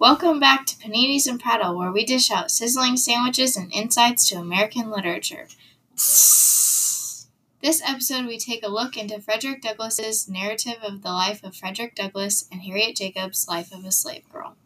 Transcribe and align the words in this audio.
Welcome 0.00 0.40
back 0.40 0.64
to 0.64 0.76
Paninis 0.76 1.26
and 1.26 1.38
Prattle, 1.38 1.76
where 1.76 1.92
we 1.92 2.06
dish 2.06 2.30
out 2.30 2.50
sizzling 2.50 2.96
sandwiches 2.96 3.54
and 3.54 3.70
insights 3.70 4.26
to 4.30 4.36
American 4.36 4.90
literature. 4.90 5.46
This 5.92 7.28
episode, 7.62 8.24
we 8.24 8.38
take 8.38 8.64
a 8.64 8.70
look 8.70 8.96
into 8.96 9.20
Frederick 9.20 9.60
Douglass's 9.60 10.26
narrative 10.26 10.78
of 10.82 11.02
the 11.02 11.10
life 11.10 11.44
of 11.44 11.54
Frederick 11.54 11.94
Douglass 11.94 12.48
and 12.50 12.62
Harriet 12.62 12.96
Jacobs' 12.96 13.46
life 13.46 13.74
of 13.74 13.84
a 13.84 13.92
slave 13.92 14.24
girl. 14.32 14.56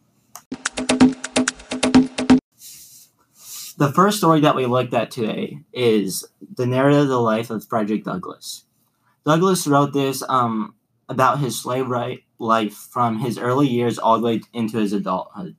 The 3.77 3.91
first 3.93 4.19
story 4.19 4.39
that 4.39 4.55
we 4.55 4.67
looked 4.67 4.93
at 4.93 5.11
today 5.11 5.59
is 5.73 6.25
the 6.55 6.65
narrative 6.65 7.01
of 7.01 7.07
the 7.09 7.19
life 7.19 7.49
of 7.49 7.67
Frederick 7.67 8.05
Douglass. 8.05 8.63
Douglass 9.25 9.67
wrote 9.67 9.91
this 9.91 10.23
um, 10.29 10.75
about 11.09 11.39
his 11.39 11.61
slave 11.61 11.89
right 11.89 12.23
life 12.39 12.73
from 12.73 13.19
his 13.19 13.37
early 13.37 13.67
years 13.67 13.97
all 13.97 14.19
the 14.19 14.25
way 14.25 14.41
into 14.53 14.77
his 14.77 14.93
adulthood. 14.93 15.55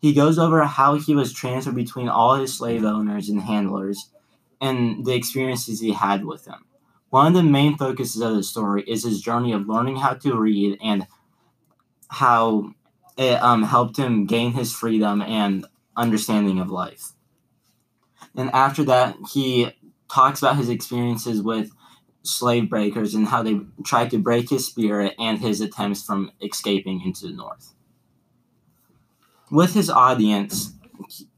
He 0.00 0.12
goes 0.12 0.38
over 0.38 0.64
how 0.64 0.94
he 0.94 1.14
was 1.14 1.32
transferred 1.32 1.74
between 1.74 2.08
all 2.08 2.36
his 2.36 2.56
slave 2.56 2.84
owners 2.84 3.28
and 3.28 3.40
handlers 3.40 4.10
and 4.60 5.04
the 5.04 5.14
experiences 5.14 5.80
he 5.80 5.92
had 5.92 6.24
with 6.24 6.44
them. 6.44 6.64
One 7.10 7.28
of 7.28 7.34
the 7.34 7.42
main 7.42 7.76
focuses 7.76 8.20
of 8.20 8.34
the 8.34 8.42
story 8.42 8.84
is 8.86 9.04
his 9.04 9.20
journey 9.20 9.52
of 9.52 9.68
learning 9.68 9.96
how 9.96 10.14
to 10.14 10.38
read 10.38 10.78
and 10.82 11.06
how 12.08 12.74
it 13.16 13.42
um, 13.42 13.64
helped 13.64 13.96
him 13.96 14.26
gain 14.26 14.52
his 14.52 14.72
freedom 14.72 15.22
and 15.22 15.66
understanding 15.96 16.60
of 16.60 16.70
life. 16.70 17.12
And 18.36 18.50
after 18.50 18.84
that, 18.84 19.16
he 19.32 19.72
talks 20.12 20.40
about 20.40 20.56
his 20.56 20.68
experiences 20.68 21.42
with 21.42 21.70
slave 22.28 22.68
breakers 22.68 23.14
and 23.14 23.26
how 23.26 23.42
they 23.42 23.60
tried 23.84 24.10
to 24.10 24.18
break 24.18 24.50
his 24.50 24.66
spirit 24.66 25.14
and 25.18 25.38
his 25.38 25.60
attempts 25.60 26.02
from 26.02 26.30
escaping 26.42 27.02
into 27.04 27.26
the 27.26 27.32
North. 27.32 27.74
With 29.50 29.74
his 29.74 29.88
audience, 29.88 30.74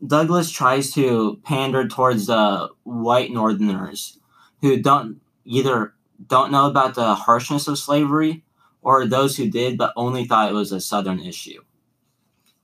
Douglass 0.05 0.51
tries 0.51 0.93
to 0.95 1.41
pander 1.45 1.87
towards 1.87 2.27
the 2.27 2.71
white 2.83 3.31
Northerners 3.31 4.19
who 4.61 4.83
don't 4.83 5.21
either 5.45 5.95
don't 6.27 6.53
know 6.53 6.69
about 6.69 6.95
the 6.95 7.15
harshness 7.15 7.69
of 7.69 7.79
slavery 7.79 8.45
or 8.83 9.07
those 9.07 9.37
who 9.37 9.49
did 9.49 9.79
but 9.79 9.93
only 9.97 10.25
thought 10.25 10.51
it 10.51 10.55
was 10.55 10.73
a 10.73 10.81
Southern 10.81 11.21
issue. 11.21 11.63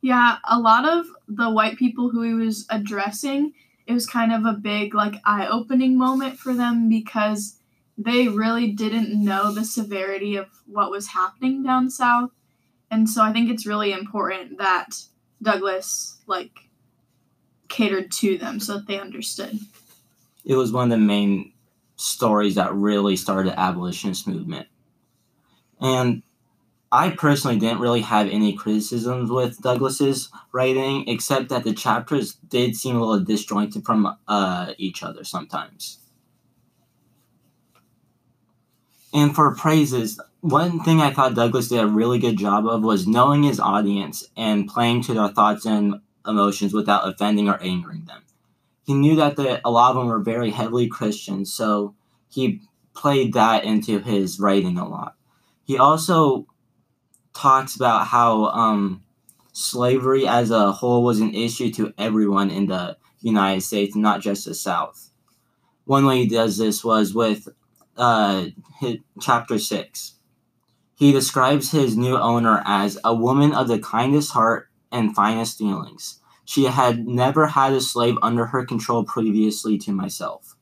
Yeah, 0.03 0.39
a 0.49 0.59
lot 0.59 0.87
of 0.87 1.07
the 1.29 1.51
white 1.51 1.77
people 1.77 2.11
who 2.11 2.23
he 2.23 2.35
was 2.35 2.67
addressing, 2.71 3.53
it 3.87 3.93
was 3.93 4.07
kind 4.07 4.33
of 4.33 4.45
a 4.45 4.53
big 4.53 4.95
like 4.95 5.15
eye-opening 5.25 5.97
moment 5.97 6.39
for 6.39 6.55
them 6.55 6.89
because 6.89 7.59
they 7.99 8.29
really 8.29 8.73
didn't 8.73 9.13
know 9.13 9.53
the 9.53 9.65
severity 9.65 10.37
of 10.37 10.49
what 10.67 10.91
was 10.91 11.09
happening 11.09 11.63
down 11.63 11.91
south. 11.91 12.31
And 12.91 13.09
so 13.09 13.23
I 13.23 13.33
think 13.33 13.51
it's 13.51 13.67
really 13.67 13.93
important 13.93 14.59
that 14.59 14.91
Douglass 15.43 16.19
like 16.27 16.53
catered 17.69 18.13
to 18.13 18.39
them 18.39 18.61
so 18.61 18.75
that 18.75 18.87
they 18.87 19.01
understood. 19.01 19.59
It 20.45 20.55
was 20.57 20.73
one 20.73 20.93
of 20.93 20.99
the 20.99 21.05
main 21.05 21.53
stories 21.97 22.55
that 22.55 22.73
really 22.75 23.17
started 23.17 23.53
the 23.53 23.59
abolitionist 23.59 24.29
movement. 24.29 24.69
And 25.81 26.23
I 26.93 27.11
personally 27.11 27.59
didn't 27.59 27.81
really 27.81 28.03
have 28.03 28.29
any 28.29 28.53
criticisms 28.53 29.31
with 29.31 29.61
Douglass's 29.61 30.31
writing, 30.53 31.09
except 31.09 31.49
that 31.49 31.65
the 31.65 31.73
chapters 31.73 32.35
did 32.35 32.77
seem 32.77 32.97
a 32.97 33.01
little 33.01 33.25
disjointed 33.25 33.85
from 33.85 34.17
uh, 34.29 34.73
each 34.79 35.03
other 35.03 35.25
sometimes. 35.25 35.99
And 39.17 39.35
for 39.35 39.55
praises, 39.55 40.21
one 40.43 40.85
thing 40.85 41.01
I 41.01 41.11
thought 41.11 41.35
Douglass 41.35 41.69
did 41.69 41.81
a 41.81 41.87
really 41.87 42.19
good 42.19 42.37
job 42.37 42.67
of 42.67 42.83
was 42.83 43.07
knowing 43.07 43.45
his 43.45 43.59
audience 43.59 44.29
and 44.37 44.69
playing 44.69 45.05
to 45.05 45.15
their 45.15 45.29
thoughts 45.29 45.65
and 45.65 46.03
emotions 46.27 46.75
without 46.75 47.09
offending 47.09 47.49
or 47.49 47.57
angering 47.63 48.05
them. 48.05 48.25
He 48.85 48.93
knew 48.93 49.17
that 49.17 49.37
the, 49.37 49.63
a 49.67 49.71
lot 49.71 49.89
of 49.89 49.97
them 49.97 50.09
were 50.09 50.19
very 50.19 50.51
heavily 50.51 50.87
Christian, 50.87 51.47
so 51.47 51.95
he 52.29 52.61
played 52.93 53.33
that 53.33 53.65
into 53.65 54.01
his 54.01 54.39
writing 54.39 54.77
a 54.77 54.87
lot. 54.87 55.15
He 55.65 55.79
also 55.79 56.47
talks 57.33 57.75
about 57.75 58.09
how 58.09 58.49
um, 58.49 59.03
slavery 59.55 60.29
as 60.29 60.51
a 60.51 60.73
whole 60.73 61.03
was 61.03 61.21
an 61.21 61.35
issue 61.35 61.71
to 61.73 61.95
everyone 61.97 62.51
in 62.51 62.67
the 62.67 62.99
United 63.23 63.63
States, 63.63 63.97
not 63.97 64.21
just 64.21 64.45
the 64.45 64.55
South. 64.55 65.11
One 65.87 66.05
way 66.05 66.19
he 66.19 66.29
does 66.29 66.59
this 66.59 66.85
was 66.85 67.15
with 67.15 67.49
uh, 67.97 68.47
his, 68.81 68.99
chapter 69.21 69.59
6. 69.59 70.15
He 70.95 71.13
describes 71.13 71.71
his 71.71 71.97
new 71.97 72.17
owner 72.17 72.63
as 72.65 72.99
a 73.05 73.15
woman 73.15 73.53
of 73.53 73.69
the 73.69 73.79
kindest 73.79 74.33
heart 74.33 74.69
and 74.91 75.15
finest 75.15 75.59
feelings. 75.59 76.21
She 76.45 76.65
had 76.65 77.07
never 77.07 77.49
had 77.49 77.73
a 77.73 77.81
slave 77.81 78.17
under 78.23 78.47
her 78.47 78.65
control 78.65 79.05
previously 79.05 79.79
to 79.79 79.93
myself. 79.93 80.57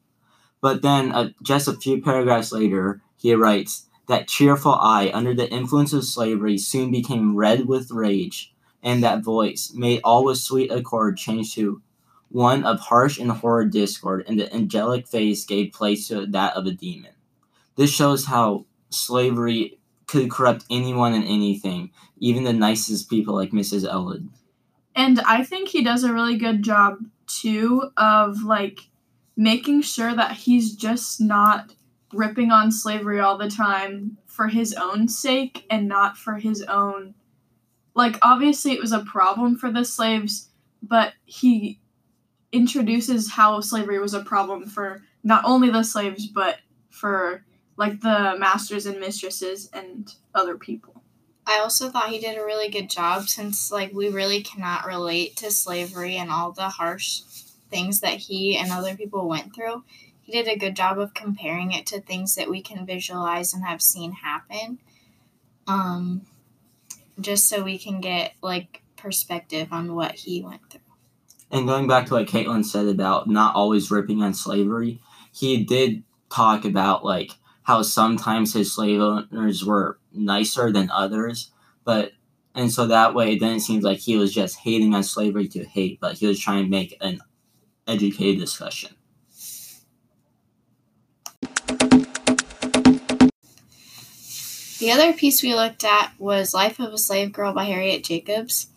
But 0.61 0.83
then, 0.83 1.13
uh, 1.13 1.29
just 1.43 1.69
a 1.69 1.75
few 1.75 2.01
paragraphs 2.03 2.51
later, 2.51 3.03
he 3.17 3.35
writes 3.35 3.87
that 4.09 4.29
cheerful 4.29 4.75
eye, 4.75 5.11
under 5.15 5.35
the 5.35 5.51
influence 5.51 5.93
of 5.93 6.05
slavery, 6.05 6.59
soon 6.59 6.91
became 6.91 7.37
red 7.37 7.67
with 7.67 7.91
rage, 7.91 8.55
and 8.83 9.03
that 9.03 9.23
voice, 9.23 9.73
made 9.75 10.01
all 10.05 10.25
with 10.25 10.39
sweet 10.39 10.71
accord, 10.71 11.17
changed 11.17 11.55
to 11.55 11.83
one 12.29 12.65
of 12.65 12.81
harsh 12.81 13.19
and 13.19 13.31
horrid 13.31 13.71
discord, 13.71 14.25
and 14.27 14.39
the 14.39 14.53
angelic 14.55 15.07
face 15.07 15.45
gave 15.45 15.73
place 15.73 16.09
to 16.09 16.27
that 16.27 16.57
of 16.57 16.67
a 16.67 16.73
demon. 16.73 17.14
This 17.77 17.91
shows 17.91 18.27
how 18.27 18.67
slavery 18.91 19.79
could 20.07 20.31
corrupt 20.31 20.65
anyone 20.71 21.15
and 21.15 21.25
anything, 21.25 21.91
even 22.19 22.45
the 22.45 22.53
nicest 22.53 23.11
people 23.11 23.35
like 23.35 23.51
Mrs. 23.51 23.89
Elwood. 23.89 24.29
And 24.95 25.21
I 25.21 25.43
think 25.43 25.69
he 25.69 25.83
does 25.83 26.05
a 26.05 26.13
really 26.13 26.37
good 26.37 26.63
job 26.63 26.99
too 27.27 27.91
of 27.97 28.43
like 28.43 28.81
making 29.37 29.83
sure 29.83 30.15
that 30.15 30.33
he's 30.33 30.75
just 30.77 31.21
not 31.21 31.75
ripping 32.13 32.53
on 32.53 32.71
slavery 32.71 33.19
all 33.19 33.37
the 33.37 33.51
time 33.51 34.19
for 34.27 34.49
his 34.49 34.75
own 34.75 35.09
sake 35.09 35.67
and 35.69 35.89
not 35.89 36.17
for 36.17 36.35
his 36.35 36.63
own 36.63 37.15
like 37.95 38.17
obviously 38.23 38.73
it 38.73 38.81
was 38.81 38.93
a 38.93 39.05
problem 39.05 39.57
for 39.57 39.71
the 39.71 39.85
slaves 39.85 40.49
but 40.83 41.15
he 41.25 41.81
introduces 42.53 43.33
how 43.33 43.61
slavery 43.61 43.99
was 43.99 44.15
a 44.15 44.23
problem 44.23 44.65
for 44.67 45.03
not 45.25 45.45
only 45.45 45.71
the 45.71 45.83
slaves 45.83 46.27
but 46.27 46.59
for 46.91 47.45
like 47.77 48.01
the 48.01 48.37
masters 48.39 48.87
and 48.87 49.01
mistresses 49.01 49.69
and 49.73 50.15
other 50.35 50.57
people. 50.57 51.03
I 51.47 51.59
also 51.59 51.91
thought 51.91 52.09
he 52.09 52.19
did 52.19 52.39
a 52.39 52.45
really 52.45 52.71
good 52.71 52.89
job 52.89 53.29
since 53.29 53.71
like 53.71 53.93
we 53.93 54.09
really 54.09 54.43
cannot 54.43 54.87
relate 54.87 55.37
to 55.37 55.51
slavery 55.51 56.17
and 56.17 56.31
all 56.31 56.53
the 56.53 56.69
harsh 56.69 57.21
things 57.71 58.01
that 58.01 58.17
he 58.19 58.57
and 58.57 58.71
other 58.71 58.97
people 58.97 59.29
went 59.29 59.55
through. 59.55 59.85
He 60.23 60.33
did 60.33 60.49
a 60.49 60.57
good 60.57 60.75
job 60.75 60.99
of 60.99 61.13
comparing 61.13 61.73
it 61.73 61.87
to 61.87 62.01
things 62.01 62.35
that 62.37 62.49
we 62.49 62.63
can 62.63 62.87
visualize 62.87 63.53
and 63.53 63.65
have 63.65 63.83
seen 63.83 64.13
happen. 64.13 64.79
Um 65.67 66.23
just 67.21 67.49
so 67.49 67.63
we 67.63 67.79
can 67.79 68.01
get 68.01 68.35
like 68.43 68.83
perspective 68.97 69.69
on 69.71 69.95
what 69.95 70.13
he 70.13 70.43
went 70.43 70.71
through. 70.71 70.81
And 71.51 71.67
going 71.67 71.87
back 71.87 72.07
to 72.07 72.15
what 72.15 72.27
Caitlin 72.27 72.65
said 72.65 72.87
about 72.87 73.29
not 73.29 73.55
always 73.55 73.91
ripping 73.91 74.23
on 74.23 74.35
slavery, 74.35 75.01
he 75.33 75.63
did 75.63 76.03
talk 76.31 76.65
about 76.65 77.05
like 77.05 77.33
how 77.65 77.83
sometimes 77.83 78.53
his 78.53 78.73
slave 78.73 79.01
owners 79.01 79.65
were 79.65 79.99
nicer 80.13 80.71
than 80.71 80.91
others, 80.91 81.51
but 81.85 82.13
and 82.55 82.71
so 82.71 82.87
that 82.87 83.15
way 83.15 83.35
it 83.35 83.61
seems 83.61 83.83
like 83.83 83.99
he 83.99 84.17
was 84.17 84.33
just 84.33 84.61
hating 84.61 84.95
on 84.95 85.03
slavery 85.03 85.49
to 85.49 85.65
hate, 85.65 85.99
but 86.01 86.19
he 86.19 86.27
was 86.27 86.39
trying 86.39 86.65
to 86.65 86.71
make 86.71 86.97
an 87.01 87.21
educated 87.89 88.39
discussion. 88.39 88.95
The 94.79 94.91
other 94.93 95.13
piece 95.15 95.43
we 95.43 95.55
looked 95.55 95.83
at 95.83 96.13
was 96.19 96.53
Life 96.53 96.79
of 96.79 96.93
a 96.93 96.99
Slave 96.99 97.33
Girl 97.33 97.53
by 97.53 97.65
Harriet 97.65 98.05
Jacobs. 98.05 98.69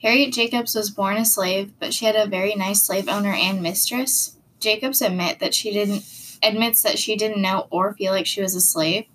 Harriet 0.00 0.32
Jacobs 0.32 0.74
was 0.74 0.90
born 0.90 1.16
a 1.16 1.24
slave, 1.24 1.72
but 1.80 1.92
she 1.92 2.04
had 2.04 2.16
a 2.16 2.26
very 2.26 2.54
nice 2.54 2.82
slave 2.82 3.08
owner 3.08 3.32
and 3.32 3.60
mistress. 3.60 4.36
Jacobs 4.60 5.02
admit 5.02 5.40
that 5.40 5.54
she 5.54 5.72
didn't 5.72 6.02
admits 6.42 6.82
that 6.82 6.98
she 6.98 7.16
didn't 7.16 7.42
know 7.42 7.66
or 7.70 7.94
feel 7.94 8.12
like 8.12 8.26
she 8.26 8.42
was 8.42 8.54
a 8.54 8.60
slave. 8.60 9.06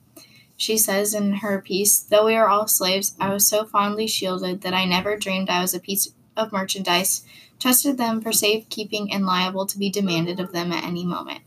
She 0.57 0.77
says 0.77 1.13
in 1.13 1.35
her 1.35 1.61
piece, 1.61 1.99
Though 1.99 2.25
we 2.25 2.35
are 2.35 2.47
all 2.47 2.67
slaves, 2.67 3.15
I 3.19 3.33
was 3.33 3.47
so 3.47 3.65
fondly 3.65 4.07
shielded 4.07 4.61
that 4.61 4.73
I 4.73 4.85
never 4.85 5.17
dreamed 5.17 5.49
I 5.49 5.61
was 5.61 5.73
a 5.73 5.79
piece 5.79 6.13
of 6.37 6.51
merchandise, 6.51 7.23
trusted 7.59 7.97
them 7.97 8.21
for 8.21 8.31
safekeeping, 8.31 9.11
and 9.11 9.25
liable 9.25 9.65
to 9.65 9.77
be 9.77 9.89
demanded 9.89 10.39
of 10.39 10.51
them 10.51 10.71
at 10.71 10.83
any 10.83 11.05
moment. 11.05 11.41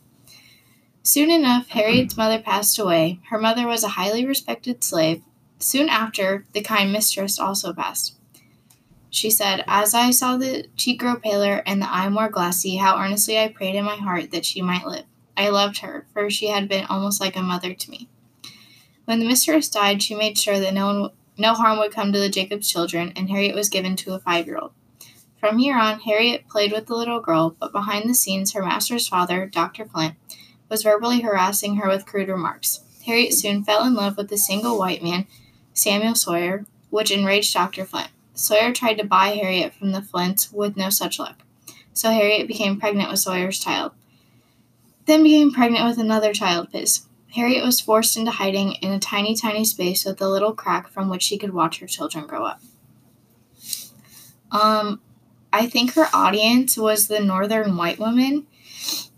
Soon 1.02 1.30
enough, 1.30 1.68
Harriet's 1.68 2.16
mother 2.18 2.38
passed 2.38 2.78
away. 2.78 3.18
Her 3.30 3.38
mother 3.38 3.66
was 3.66 3.82
a 3.82 3.88
highly 3.88 4.26
respected 4.26 4.84
slave. 4.84 5.22
Soon 5.58 5.88
after, 5.88 6.44
the 6.52 6.60
kind 6.60 6.92
mistress 6.92 7.38
also 7.38 7.72
passed. 7.72 8.14
She 9.10 9.30
said, 9.30 9.64
As 9.66 9.94
I 9.94 10.10
saw 10.10 10.36
the 10.36 10.66
cheek 10.76 11.00
grow 11.00 11.16
paler 11.16 11.62
and 11.64 11.80
the 11.80 11.90
eye 11.90 12.10
more 12.10 12.28
glassy, 12.28 12.76
how 12.76 12.98
earnestly 12.98 13.38
I 13.38 13.48
prayed 13.48 13.74
in 13.74 13.84
my 13.84 13.96
heart 13.96 14.30
that 14.32 14.44
she 14.44 14.60
might 14.60 14.86
live. 14.86 15.06
I 15.38 15.48
loved 15.50 15.78
her, 15.78 16.04
for 16.12 16.28
she 16.28 16.48
had 16.48 16.68
been 16.68 16.84
almost 16.86 17.20
like 17.20 17.36
a 17.36 17.42
mother 17.42 17.72
to 17.72 17.90
me. 17.90 18.08
When 19.04 19.20
the 19.20 19.26
mistress 19.26 19.70
died, 19.70 20.02
she 20.02 20.14
made 20.14 20.36
sure 20.36 20.58
that 20.58 20.74
no 20.74 20.86
one 20.86 21.10
no 21.38 21.54
harm 21.54 21.78
would 21.78 21.92
come 21.92 22.12
to 22.12 22.18
the 22.18 22.28
Jacobs 22.28 22.68
children, 22.68 23.12
and 23.14 23.30
Harriet 23.30 23.54
was 23.54 23.68
given 23.68 23.94
to 23.96 24.14
a 24.14 24.18
five 24.18 24.46
year 24.46 24.58
old. 24.58 24.72
From 25.38 25.58
here 25.58 25.78
on, 25.78 26.00
Harriet 26.00 26.48
played 26.48 26.72
with 26.72 26.86
the 26.86 26.96
little 26.96 27.20
girl, 27.20 27.54
but 27.60 27.70
behind 27.70 28.10
the 28.10 28.14
scenes, 28.14 28.52
her 28.52 28.62
master's 28.64 29.06
father, 29.06 29.46
Dr. 29.46 29.86
Flint, 29.86 30.16
was 30.68 30.82
verbally 30.82 31.20
harassing 31.20 31.76
her 31.76 31.88
with 31.88 32.06
crude 32.06 32.28
remarks. 32.28 32.80
Harriet 33.06 33.32
soon 33.32 33.62
fell 33.62 33.84
in 33.84 33.94
love 33.94 34.16
with 34.16 34.32
a 34.32 34.36
single 34.36 34.76
white 34.76 35.02
man, 35.02 35.28
Samuel 35.72 36.16
Sawyer, 36.16 36.66
which 36.90 37.12
enraged 37.12 37.54
Dr. 37.54 37.84
Flint. 37.84 38.10
Sawyer 38.34 38.72
tried 38.72 38.98
to 38.98 39.04
buy 39.04 39.28
Harriet 39.28 39.72
from 39.72 39.92
the 39.92 40.02
Flints 40.02 40.52
with 40.52 40.76
no 40.76 40.90
such 40.90 41.20
luck. 41.20 41.42
So 41.92 42.10
Harriet 42.10 42.48
became 42.48 42.80
pregnant 42.80 43.10
with 43.10 43.20
Sawyer's 43.20 43.60
child. 43.60 43.92
Then 45.08 45.22
became 45.22 45.50
pregnant 45.50 45.86
with 45.86 45.96
another 45.96 46.34
child 46.34 46.66
of 46.66 46.72
his. 46.72 47.06
Harriet 47.34 47.64
was 47.64 47.80
forced 47.80 48.18
into 48.18 48.30
hiding 48.30 48.72
in 48.74 48.92
a 48.92 49.00
tiny, 49.00 49.34
tiny 49.34 49.64
space 49.64 50.04
with 50.04 50.20
a 50.20 50.28
little 50.28 50.52
crack 50.52 50.86
from 50.86 51.08
which 51.08 51.22
she 51.22 51.38
could 51.38 51.54
watch 51.54 51.80
her 51.80 51.86
children 51.86 52.26
grow 52.26 52.44
up. 52.44 52.60
Um, 54.52 55.00
I 55.50 55.66
think 55.66 55.94
her 55.94 56.08
audience 56.12 56.76
was 56.76 57.08
the 57.08 57.20
northern 57.20 57.78
white 57.78 57.98
woman 57.98 58.46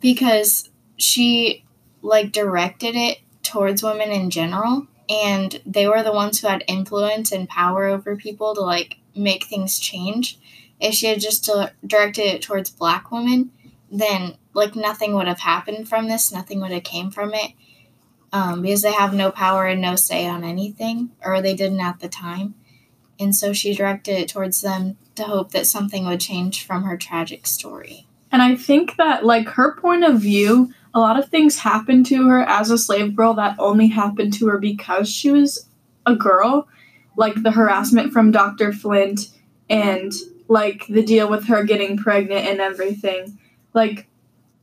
because 0.00 0.70
she 0.96 1.64
like 2.02 2.30
directed 2.30 2.94
it 2.94 3.18
towards 3.42 3.82
women 3.82 4.10
in 4.12 4.30
general 4.30 4.86
and 5.08 5.60
they 5.66 5.88
were 5.88 6.04
the 6.04 6.12
ones 6.12 6.38
who 6.38 6.46
had 6.46 6.62
influence 6.68 7.32
and 7.32 7.48
power 7.48 7.86
over 7.86 8.14
people 8.14 8.54
to 8.54 8.60
like 8.60 8.98
make 9.16 9.46
things 9.46 9.80
change. 9.80 10.38
If 10.78 10.94
she 10.94 11.06
had 11.06 11.20
just 11.20 11.50
directed 11.84 12.26
it 12.26 12.42
towards 12.42 12.70
black 12.70 13.10
women, 13.10 13.50
then 13.90 14.36
like 14.54 14.74
nothing 14.74 15.14
would 15.14 15.26
have 15.26 15.40
happened 15.40 15.88
from 15.88 16.08
this, 16.08 16.32
nothing 16.32 16.60
would 16.60 16.72
have 16.72 16.84
came 16.84 17.10
from 17.10 17.34
it. 17.34 17.52
Um, 18.32 18.62
because 18.62 18.82
they 18.82 18.92
have 18.92 19.12
no 19.12 19.32
power 19.32 19.66
and 19.66 19.80
no 19.80 19.96
say 19.96 20.24
on 20.26 20.44
anything, 20.44 21.10
or 21.24 21.42
they 21.42 21.54
didn't 21.54 21.80
at 21.80 21.98
the 21.98 22.08
time. 22.08 22.54
And 23.18 23.34
so 23.34 23.52
she 23.52 23.74
directed 23.74 24.18
it 24.18 24.28
towards 24.28 24.62
them 24.62 24.96
to 25.16 25.24
hope 25.24 25.50
that 25.50 25.66
something 25.66 26.06
would 26.06 26.20
change 26.20 26.64
from 26.64 26.84
her 26.84 26.96
tragic 26.96 27.46
story. 27.46 28.06
And 28.32 28.40
I 28.40 28.54
think 28.54 28.96
that, 28.96 29.26
like, 29.26 29.48
her 29.48 29.74
point 29.74 30.04
of 30.04 30.20
view, 30.20 30.72
a 30.94 31.00
lot 31.00 31.18
of 31.18 31.28
things 31.28 31.58
happened 31.58 32.06
to 32.06 32.28
her 32.28 32.40
as 32.40 32.70
a 32.70 32.78
slave 32.78 33.16
girl 33.16 33.34
that 33.34 33.56
only 33.58 33.88
happened 33.88 34.32
to 34.34 34.46
her 34.46 34.58
because 34.58 35.10
she 35.10 35.30
was 35.30 35.66
a 36.06 36.14
girl. 36.14 36.68
Like 37.16 37.42
the 37.42 37.50
harassment 37.50 38.12
from 38.12 38.30
Dr. 38.30 38.72
Flint 38.72 39.28
and, 39.68 40.12
like, 40.48 40.86
the 40.86 41.02
deal 41.02 41.28
with 41.28 41.46
her 41.46 41.64
getting 41.64 41.96
pregnant 41.96 42.46
and 42.46 42.60
everything. 42.60 43.38
Like, 43.72 44.06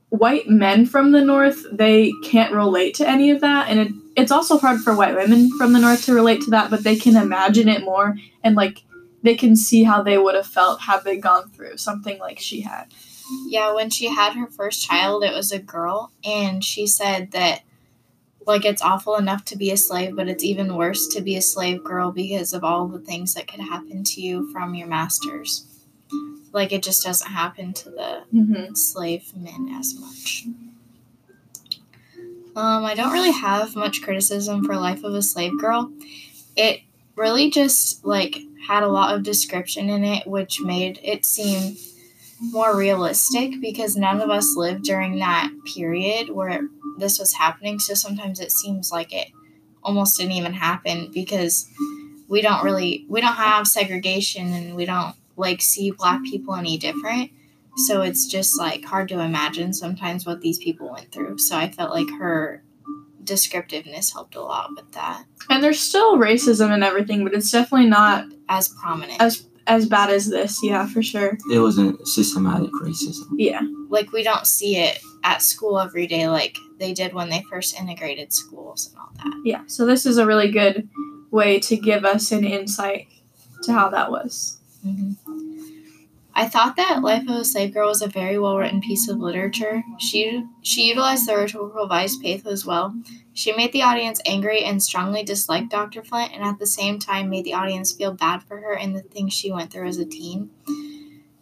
white 0.09 0.49
men 0.49 0.85
from 0.85 1.11
the 1.11 1.23
North, 1.23 1.65
they 1.71 2.11
can't 2.23 2.53
relate 2.53 2.95
to 2.95 3.07
any 3.07 3.31
of 3.31 3.41
that. 3.41 3.69
And 3.69 3.79
it, 3.79 3.91
it's 4.15 4.31
also 4.31 4.57
hard 4.57 4.81
for 4.81 4.95
white 4.95 5.15
women 5.15 5.49
from 5.57 5.73
the 5.73 5.79
North 5.79 6.05
to 6.05 6.13
relate 6.13 6.41
to 6.43 6.51
that, 6.51 6.69
but 6.69 6.83
they 6.83 6.95
can 6.95 7.15
imagine 7.15 7.67
it 7.67 7.83
more 7.83 8.15
and, 8.43 8.55
like, 8.55 8.83
they 9.23 9.35
can 9.35 9.55
see 9.55 9.83
how 9.83 10.03
they 10.03 10.17
would 10.17 10.35
have 10.35 10.47
felt 10.47 10.81
had 10.81 11.03
they 11.03 11.17
gone 11.17 11.49
through 11.49 11.77
something 11.77 12.19
like 12.19 12.39
she 12.39 12.61
had. 12.61 12.85
Yeah, 13.47 13.73
when 13.73 13.89
she 13.89 14.07
had 14.07 14.33
her 14.33 14.47
first 14.47 14.87
child, 14.87 15.23
it 15.23 15.33
was 15.33 15.51
a 15.51 15.59
girl, 15.59 16.11
and 16.23 16.63
she 16.63 16.87
said 16.87 17.31
that 17.31 17.61
like 18.47 18.63
it's 18.63 18.81
awful 18.81 19.17
enough 19.17 19.43
to 19.45 19.57
be 19.57 19.71
a 19.71 19.77
slave, 19.77 20.15
but 20.15 20.29
it's 20.29 20.43
even 20.43 20.77
worse 20.77 21.05
to 21.07 21.21
be 21.21 21.35
a 21.35 21.41
slave 21.41 21.83
girl 21.83 22.11
because 22.11 22.53
of 22.53 22.63
all 22.63 22.87
the 22.87 22.99
things 22.99 23.33
that 23.33 23.47
could 23.47 23.59
happen 23.59 24.03
to 24.05 24.21
you 24.21 24.49
from 24.53 24.73
your 24.73 24.87
masters. 24.87 25.65
Like 26.53 26.71
it 26.71 26.83
just 26.83 27.03
doesn't 27.03 27.29
happen 27.31 27.73
to 27.73 27.89
the 27.89 28.23
Mm-hmm. 28.33 28.73
slave 28.73 29.31
men 29.35 29.73
as 29.77 29.95
much. 29.99 30.45
Um, 32.55 32.85
I 32.85 32.95
don't 32.95 33.13
really 33.13 33.31
have 33.31 33.75
much 33.75 34.01
criticism 34.01 34.63
for 34.65 34.75
Life 34.75 35.03
of 35.03 35.13
a 35.13 35.21
Slave 35.21 35.59
Girl. 35.59 35.91
It 36.55 36.81
really 37.15 37.51
just 37.51 38.03
like 38.03 38.39
had 38.67 38.83
a 38.83 38.87
lot 38.87 39.13
of 39.15 39.23
description 39.23 39.89
in 39.89 40.03
it, 40.03 40.25
which 40.25 40.59
made 40.61 40.99
it 41.03 41.23
seem 41.25 41.77
more 42.41 42.75
realistic 42.75 43.61
because 43.61 43.95
none 43.95 44.21
of 44.21 44.29
us 44.29 44.55
lived 44.55 44.83
during 44.83 45.19
that 45.19 45.51
period 45.75 46.29
where 46.29 46.61
this 46.97 47.19
was 47.19 47.33
happening. 47.33 47.79
So 47.79 47.93
sometimes 47.93 48.39
it 48.39 48.51
seems 48.51 48.91
like 48.91 49.13
it 49.13 49.27
almost 49.83 50.17
didn't 50.17 50.33
even 50.33 50.53
happen 50.53 51.11
because 51.13 51.69
we 52.27 52.41
don't 52.41 52.63
really 52.63 53.05
we 53.07 53.21
don't 53.21 53.35
have 53.35 53.67
segregation 53.67 54.51
and 54.51 54.75
we 54.75 54.85
don't 54.85 55.15
like 55.37 55.61
see 55.61 55.91
black 55.91 56.23
people 56.23 56.55
any 56.55 56.77
different. 56.77 57.31
So 57.85 58.01
it's 58.01 58.25
just 58.25 58.57
like 58.59 58.83
hard 58.83 59.07
to 59.09 59.19
imagine 59.19 59.71
sometimes 59.73 60.25
what 60.25 60.41
these 60.41 60.57
people 60.57 60.91
went 60.91 61.11
through. 61.11 61.37
So 61.37 61.55
I 61.55 61.69
felt 61.69 61.91
like 61.91 62.09
her 62.19 62.63
descriptiveness 63.23 64.11
helped 64.11 64.35
a 64.35 64.41
lot 64.41 64.71
with 64.75 64.91
that. 64.93 65.25
And 65.49 65.63
there's 65.63 65.79
still 65.79 66.17
racism 66.17 66.71
and 66.71 66.83
everything, 66.83 67.23
but 67.23 67.33
it's 67.33 67.51
definitely 67.51 67.87
not 67.89 68.25
As 68.49 68.69
prominent. 68.69 69.21
as 69.21 69.45
as 69.67 69.85
bad 69.85 70.09
as 70.09 70.29
this. 70.29 70.63
Yeah, 70.63 70.87
for 70.87 71.03
sure. 71.03 71.37
It 71.51 71.59
wasn't 71.59 72.07
systematic 72.07 72.71
racism. 72.81 73.27
Yeah. 73.35 73.61
like 73.89 74.11
we 74.13 74.23
don't 74.23 74.47
see 74.47 74.77
it 74.77 74.99
at 75.23 75.41
school 75.41 75.77
every 75.79 76.07
day 76.07 76.29
like 76.29 76.57
they 76.79 76.93
did 76.93 77.13
when 77.13 77.29
they 77.29 77.43
first 77.49 77.77
integrated 77.79 78.31
schools 78.31 78.87
and 78.87 78.97
all 78.97 79.11
that. 79.23 79.41
Yeah. 79.43 79.63
So 79.67 79.85
this 79.85 80.05
is 80.05 80.17
a 80.17 80.25
really 80.25 80.49
good 80.51 80.87
way 81.31 81.59
to 81.59 81.75
give 81.75 82.05
us 82.05 82.31
an 82.31 82.45
insight 82.45 83.07
to 83.63 83.73
how 83.73 83.89
that 83.89 84.09
was. 84.09 84.56
Hmm 84.83 85.13
I 86.33 86.47
thought 86.47 86.75
that 86.75 87.01
Life 87.01 87.23
of 87.23 87.35
a 87.35 87.43
Slave 87.45 87.73
Girl 87.73 87.87
was 87.89 88.01
a 88.01 88.07
very 88.07 88.37
well 88.37 88.57
written 88.57 88.79
piece 88.79 89.07
of 89.09 89.17
literature. 89.17 89.83
She 89.97 90.43
she 90.61 90.87
utilized 90.87 91.27
the 91.27 91.35
rhetorical 91.35 91.83
device 91.83 92.15
pathos 92.15 92.63
well. 92.65 92.95
She 93.33 93.51
made 93.53 93.73
the 93.73 93.81
audience 93.81 94.21
angry 94.25 94.63
and 94.63 94.81
strongly 94.81 95.23
disliked 95.23 95.69
Dr. 95.71 96.03
Flint, 96.03 96.33
and 96.33 96.43
at 96.43 96.59
the 96.59 96.67
same 96.67 96.99
time 96.99 97.29
made 97.29 97.43
the 97.45 97.53
audience 97.55 97.91
feel 97.91 98.13
bad 98.13 98.43
for 98.43 98.57
her 98.57 98.73
and 98.73 98.95
the 98.95 99.01
things 99.01 99.33
she 99.33 99.51
went 99.51 99.71
through 99.73 99.87
as 99.87 99.97
a 99.97 100.05
teen. 100.05 100.51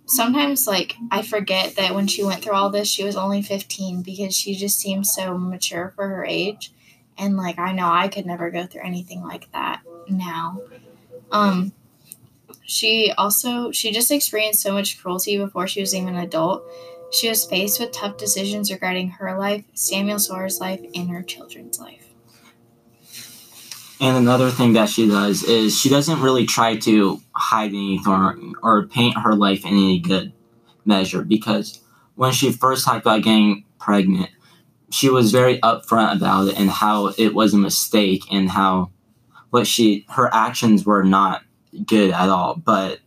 Sometimes, 0.08 0.68
like, 0.68 0.96
I 1.12 1.22
forget 1.24 1.76
that 1.78 1.96
when 1.96 2.08
she 2.08 2.24
went 2.24 2.44
through 2.44 2.54
all 2.54 2.70
this, 2.70 2.88
she 2.88 3.04
was 3.04 3.16
only 3.16 3.42
15 3.42 4.02
because 4.04 4.36
she 4.36 4.56
just 4.56 4.80
seems 4.80 5.12
so 5.14 5.38
mature 5.38 5.92
for 5.96 6.08
her 6.08 6.26
age. 6.26 6.72
And, 7.18 7.38
like, 7.38 7.58
I 7.58 7.72
know 7.72 7.88
I 7.92 8.08
could 8.08 8.26
never 8.26 8.52
go 8.52 8.66
through 8.68 8.84
anything 8.86 9.24
like 9.24 9.52
that 9.54 9.82
now. 10.08 10.62
Um, 11.32 11.74
she 12.66 13.14
also 13.18 13.72
she 13.72 13.92
just 13.92 14.12
experienced 14.12 14.62
so 14.62 14.74
much 14.74 15.00
cruelty 15.02 15.38
before 15.38 15.68
she 15.68 15.82
was 15.82 15.94
even 15.94 16.10
an 16.10 16.18
adult. 16.18 16.64
She 17.12 17.30
was 17.30 17.46
faced 17.46 17.80
with 17.80 17.92
tough 17.92 18.18
decisions 18.18 18.72
regarding 18.72 19.10
her 19.12 19.38
life, 19.38 19.64
Samuel 19.74 20.20
Sawyer's 20.20 20.60
life, 20.60 20.82
and 20.96 21.10
her 21.10 21.22
children's 21.22 21.80
life. 21.80 22.10
And 24.02 24.18
another 24.18 24.50
thing 24.50 24.74
that 24.74 24.90
she 24.90 25.08
does 25.08 25.44
is 25.44 25.80
she 25.80 25.90
doesn't 25.90 26.22
really 26.22 26.46
try 26.46 26.76
to 26.78 27.22
hide 27.34 27.70
anything 27.70 28.12
or, 28.12 28.38
or 28.62 28.88
paint 28.88 29.18
her 29.18 29.36
life 29.36 29.64
in 29.64 29.72
any 29.72 30.00
good 30.00 30.34
measure 30.84 31.24
because 31.24 31.80
when 32.16 32.34
she 32.34 32.52
first 32.52 32.84
talked 32.84 33.06
about 33.06 33.24
getting 33.24 33.64
pregnant, 33.80 34.30
she 34.90 35.10
was 35.10 35.32
very 35.32 35.60
upfront 35.60 36.18
about 36.18 36.50
it 36.50 36.60
and 36.60 36.70
how 36.70 37.14
it 37.18 37.34
was 37.34 37.54
a 37.54 37.58
mistake 37.58 38.24
and 38.32 38.50
how 38.50 38.92
what 39.50 39.68
she 39.68 40.06
her 40.10 40.34
actions 40.34 40.86
were 40.86 41.04
not 41.04 41.42
good 41.86 42.12
at 42.12 42.30
all. 42.30 42.56
But 42.56 43.00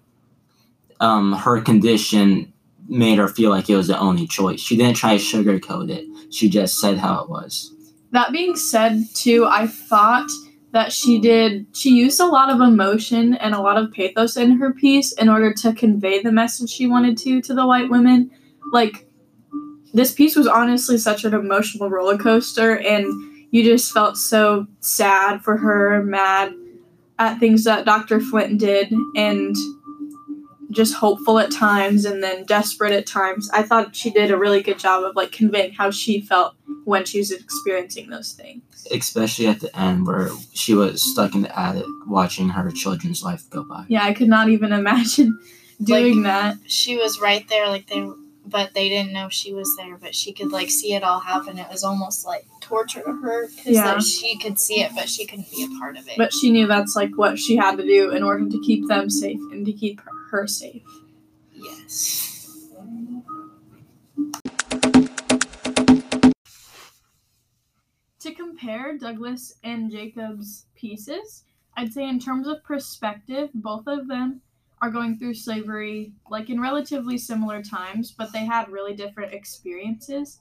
um, 1.00 1.32
her 1.32 1.60
condition 1.60 2.52
made 2.88 3.18
her 3.18 3.28
feel 3.28 3.50
like 3.50 3.68
it 3.68 3.76
was 3.76 3.88
the 3.88 3.98
only 3.98 4.26
choice. 4.26 4.60
She 4.60 4.76
didn't 4.76 4.96
try 4.96 5.16
to 5.16 5.22
sugarcoat 5.22 5.90
it. 5.90 6.06
She 6.32 6.48
just 6.48 6.80
said 6.80 6.98
how 6.98 7.22
it 7.22 7.30
was. 7.30 7.72
That 8.12 8.32
being 8.32 8.56
said, 8.56 9.04
too, 9.14 9.44
I 9.46 9.66
thought 9.66 10.28
that 10.72 10.92
she 10.92 11.18
did 11.18 11.66
she 11.74 11.90
used 11.90 12.20
a 12.20 12.26
lot 12.26 12.50
of 12.50 12.60
emotion 12.60 13.34
and 13.34 13.54
a 13.54 13.60
lot 13.60 13.78
of 13.78 13.90
pathos 13.92 14.36
in 14.36 14.58
her 14.58 14.72
piece 14.72 15.12
in 15.12 15.28
order 15.28 15.52
to 15.52 15.72
convey 15.72 16.22
the 16.22 16.30
message 16.30 16.68
she 16.68 16.86
wanted 16.86 17.16
to 17.16 17.40
to 17.40 17.54
the 17.54 17.66
white 17.66 17.88
women. 17.88 18.30
Like 18.72 19.06
this 19.94 20.12
piece 20.12 20.36
was 20.36 20.46
honestly 20.46 20.98
such 20.98 21.24
an 21.24 21.32
emotional 21.32 21.88
roller 21.88 22.18
coaster 22.18 22.78
and 22.78 23.06
you 23.50 23.64
just 23.64 23.92
felt 23.92 24.18
so 24.18 24.66
sad 24.80 25.42
for 25.42 25.56
her, 25.56 26.02
mad 26.02 26.52
at 27.18 27.38
things 27.38 27.64
that 27.64 27.84
Dr. 27.84 28.20
Flint 28.20 28.58
did 28.58 28.92
and 29.16 29.56
just 30.70 30.94
hopeful 30.94 31.38
at 31.38 31.50
times 31.50 32.04
and 32.04 32.22
then 32.22 32.44
desperate 32.44 32.92
at 32.92 33.06
times. 33.06 33.50
I 33.52 33.62
thought 33.62 33.96
she 33.96 34.10
did 34.10 34.30
a 34.30 34.36
really 34.36 34.62
good 34.62 34.78
job 34.78 35.04
of 35.04 35.16
like 35.16 35.32
conveying 35.32 35.72
how 35.72 35.90
she 35.90 36.20
felt 36.20 36.54
when 36.84 37.04
she 37.04 37.18
was 37.18 37.30
experiencing 37.30 38.10
those 38.10 38.32
things. 38.32 38.62
Especially 38.90 39.46
at 39.46 39.60
the 39.60 39.76
end 39.78 40.06
where 40.06 40.30
she 40.52 40.74
was 40.74 41.02
stuck 41.02 41.34
in 41.34 41.42
the 41.42 41.58
attic 41.58 41.86
watching 42.06 42.50
her 42.50 42.70
children's 42.70 43.22
life 43.22 43.48
go 43.50 43.62
by. 43.62 43.84
Yeah, 43.88 44.04
I 44.04 44.12
could 44.12 44.28
not 44.28 44.48
even 44.48 44.72
imagine 44.72 45.38
doing 45.82 46.22
that. 46.22 46.58
She 46.66 46.96
was 46.96 47.20
right 47.20 47.46
there, 47.48 47.68
like 47.68 47.86
they, 47.88 48.08
but 48.44 48.74
they 48.74 48.88
didn't 48.88 49.12
know 49.12 49.28
she 49.30 49.54
was 49.54 49.74
there. 49.76 49.96
But 49.96 50.14
she 50.14 50.32
could 50.32 50.52
like 50.52 50.70
see 50.70 50.94
it 50.94 51.02
all 51.02 51.20
happen. 51.20 51.58
It 51.58 51.68
was 51.70 51.82
almost 51.82 52.26
like 52.26 52.46
torture 52.68 53.02
to 53.02 53.12
her 53.22 53.48
because 53.48 53.66
Yeah. 53.74 53.98
she 54.00 54.38
could 54.38 54.58
see 54.58 54.82
it, 54.82 54.92
but 54.94 55.08
she 55.08 55.26
couldn't 55.26 55.50
be 55.50 55.64
a 55.64 55.78
part 55.78 55.96
of 55.96 56.06
it. 56.06 56.14
But 56.18 56.32
she 56.32 56.50
knew 56.50 56.66
that's 56.66 56.94
like 56.94 57.16
what 57.16 57.38
she 57.38 57.56
had 57.56 57.76
to 57.78 57.82
do 57.84 58.10
in 58.10 58.22
order 58.22 58.48
to 58.48 58.60
keep 58.64 58.86
them 58.86 59.08
safe 59.08 59.40
and 59.52 59.64
to 59.66 59.72
keep 59.72 60.00
her 60.30 60.46
safe. 60.46 60.82
yes, 61.54 62.24
To 68.20 68.34
compare 68.34 68.98
Douglass 68.98 69.54
and 69.62 69.90
Jacob's 69.90 70.66
pieces, 70.74 71.44
I'd 71.76 71.92
say 71.92 72.08
in 72.08 72.18
terms 72.18 72.48
of 72.48 72.64
perspective, 72.64 73.50
both 73.54 73.86
of 73.86 74.08
them 74.08 74.40
are 74.82 74.90
going 74.90 75.16
through 75.18 75.34
slavery 75.34 76.12
like 76.28 76.50
in 76.50 76.60
relatively 76.60 77.16
similar 77.16 77.62
times, 77.62 78.10
but 78.12 78.32
they 78.32 78.44
had 78.44 78.68
really 78.70 78.94
different 78.94 79.32
experiences. 79.32 80.40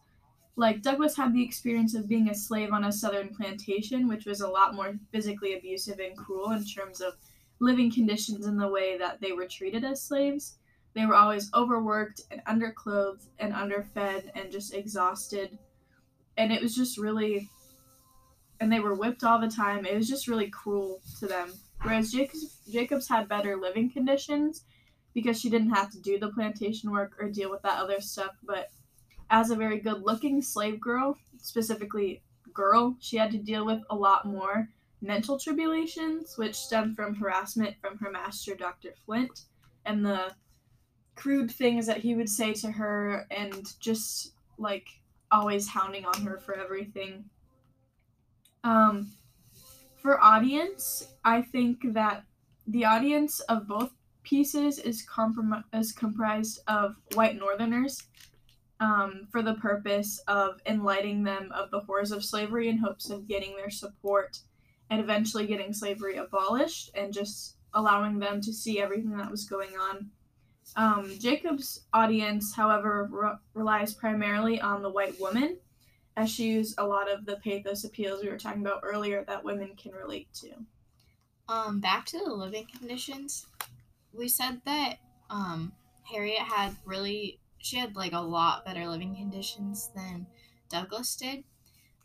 Like 0.57 0.81
Douglass 0.81 1.15
had 1.15 1.33
the 1.33 1.43
experience 1.43 1.93
of 1.93 2.09
being 2.09 2.29
a 2.29 2.35
slave 2.35 2.73
on 2.73 2.85
a 2.85 2.91
southern 2.91 3.29
plantation, 3.29 4.07
which 4.07 4.25
was 4.25 4.41
a 4.41 4.47
lot 4.47 4.73
more 4.73 4.95
physically 5.11 5.53
abusive 5.53 5.99
and 5.99 6.17
cruel 6.17 6.51
in 6.51 6.65
terms 6.65 6.99
of 6.99 7.13
living 7.59 7.91
conditions 7.91 8.47
and 8.47 8.59
the 8.59 8.67
way 8.67 8.97
that 8.97 9.21
they 9.21 9.33
were 9.33 9.47
treated 9.47 9.83
as 9.83 10.01
slaves. 10.01 10.57
They 10.95 11.05
were 11.05 11.13
always 11.13 11.51
overworked 11.53 12.21
and 12.31 12.41
underclothed 12.47 13.27
and 13.37 13.53
underfed 13.53 14.31
and 14.33 14.51
just 14.51 14.73
exhausted. 14.73 15.59
And 16.37 16.51
it 16.51 16.61
was 16.61 16.75
just 16.75 16.97
really 16.97 17.47
and 18.59 18.71
they 18.71 18.79
were 18.79 18.95
whipped 18.95 19.23
all 19.23 19.39
the 19.39 19.47
time. 19.47 19.85
It 19.85 19.95
was 19.95 20.09
just 20.09 20.27
really 20.27 20.49
cruel 20.49 21.01
to 21.19 21.27
them. 21.27 21.53
Whereas 21.83 22.11
Jacobs, 22.11 22.61
Jacobs 22.71 23.07
had 23.07 23.29
better 23.29 23.55
living 23.55 23.91
conditions 23.91 24.63
because 25.13 25.39
she 25.39 25.51
didn't 25.51 25.69
have 25.69 25.91
to 25.91 26.01
do 26.01 26.17
the 26.17 26.29
plantation 26.29 26.91
work 26.91 27.15
or 27.19 27.29
deal 27.29 27.51
with 27.51 27.61
that 27.61 27.79
other 27.79 28.01
stuff. 28.01 28.31
But 28.43 28.71
as 29.29 29.51
a 29.51 29.55
very 29.55 29.79
good 29.79 30.01
looking 30.03 30.41
slave 30.41 30.79
girl, 30.79 31.17
specifically 31.39 32.21
girl, 32.53 32.95
she 32.99 33.17
had 33.17 33.31
to 33.31 33.37
deal 33.37 33.65
with 33.65 33.81
a 33.89 33.95
lot 33.95 34.25
more 34.25 34.67
mental 35.01 35.37
tribulations, 35.39 36.37
which 36.37 36.55
stemmed 36.55 36.95
from 36.95 37.15
harassment 37.15 37.75
from 37.79 37.97
her 37.99 38.11
master, 38.11 38.55
Dr. 38.55 38.93
Flint, 39.05 39.41
and 39.85 40.05
the 40.05 40.33
crude 41.15 41.51
things 41.51 41.85
that 41.85 41.97
he 41.97 42.15
would 42.15 42.29
say 42.29 42.53
to 42.53 42.71
her, 42.71 43.27
and 43.31 43.79
just 43.79 44.33
like 44.57 44.87
always 45.31 45.67
hounding 45.67 46.05
on 46.05 46.21
her 46.21 46.37
for 46.37 46.55
everything. 46.55 47.25
Um, 48.63 49.11
for 50.01 50.23
audience, 50.23 51.07
I 51.23 51.41
think 51.41 51.93
that 51.93 52.23
the 52.65 52.85
audience 52.85 53.39
of 53.41 53.67
both 53.67 53.91
pieces 54.23 54.79
is, 54.79 55.05
comprom- 55.05 55.63
is 55.73 55.91
comprised 55.91 56.59
of 56.67 56.95
white 57.13 57.37
Northerners 57.37 58.01
um, 58.79 59.27
for 59.31 59.41
the 59.41 59.55
purpose 59.55 60.19
of 60.27 60.61
enlightening 60.65 61.23
them 61.23 61.51
of 61.51 61.71
the 61.71 61.79
horrors 61.81 62.11
of 62.11 62.23
slavery 62.23 62.69
in 62.69 62.77
hopes 62.77 63.09
of 63.09 63.27
getting 63.27 63.55
their 63.55 63.69
support 63.69 64.39
and 64.89 65.01
eventually 65.01 65.47
getting 65.47 65.73
slavery 65.73 66.17
abolished 66.17 66.91
and 66.95 67.13
just 67.13 67.55
allowing 67.73 68.19
them 68.19 68.41
to 68.41 68.53
see 68.53 68.79
everything 68.79 69.17
that 69.17 69.31
was 69.31 69.45
going 69.45 69.71
on. 69.77 70.09
Um, 70.75 71.17
Jacob's 71.19 71.85
audience, 71.93 72.53
however, 72.53 73.07
re- 73.11 73.31
relies 73.53 73.93
primarily 73.93 74.59
on 74.61 74.81
the 74.81 74.89
white 74.89 75.19
woman 75.19 75.57
as 76.15 76.31
she 76.31 76.47
used 76.47 76.75
a 76.77 76.85
lot 76.85 77.09
of 77.09 77.25
the 77.25 77.37
pathos 77.37 77.83
appeals 77.83 78.21
we 78.21 78.29
were 78.29 78.37
talking 78.37 78.61
about 78.61 78.81
earlier 78.83 79.23
that 79.27 79.43
women 79.43 79.71
can 79.75 79.93
relate 79.93 80.27
to. 80.33 80.49
Um, 81.47 81.79
back 81.79 82.05
to 82.07 82.19
the 82.19 82.33
living 82.33 82.67
conditions. 82.77 83.45
We 84.13 84.27
said 84.27 84.61
that 84.65 84.97
um, 85.29 85.71
Harriet 86.03 86.39
had 86.39 86.75
really 86.85 87.39
she 87.67 87.77
had 87.77 87.95
like 87.95 88.13
a 88.13 88.19
lot 88.19 88.65
better 88.65 88.87
living 88.87 89.15
conditions 89.15 89.91
than 89.93 90.25
Douglass 90.69 91.15
did, 91.15 91.43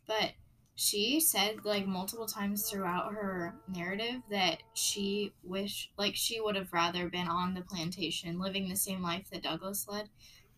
but 0.07 0.33
she 0.75 1.21
said 1.21 1.64
like 1.64 1.87
multiple 1.87 2.26
times 2.26 2.69
throughout 2.69 3.12
her 3.12 3.54
narrative 3.69 4.23
that 4.31 4.62
she 4.75 5.33
wished 5.45 5.92
like 5.97 6.16
she 6.16 6.40
would 6.40 6.57
have 6.57 6.73
rather 6.73 7.09
been 7.09 7.28
on 7.28 7.54
the 7.54 7.61
plantation 7.61 8.40
living 8.40 8.69
the 8.69 8.76
same 8.76 9.02
life 9.02 9.28
that 9.31 9.42
Douglass 9.42 9.87
led 9.87 10.09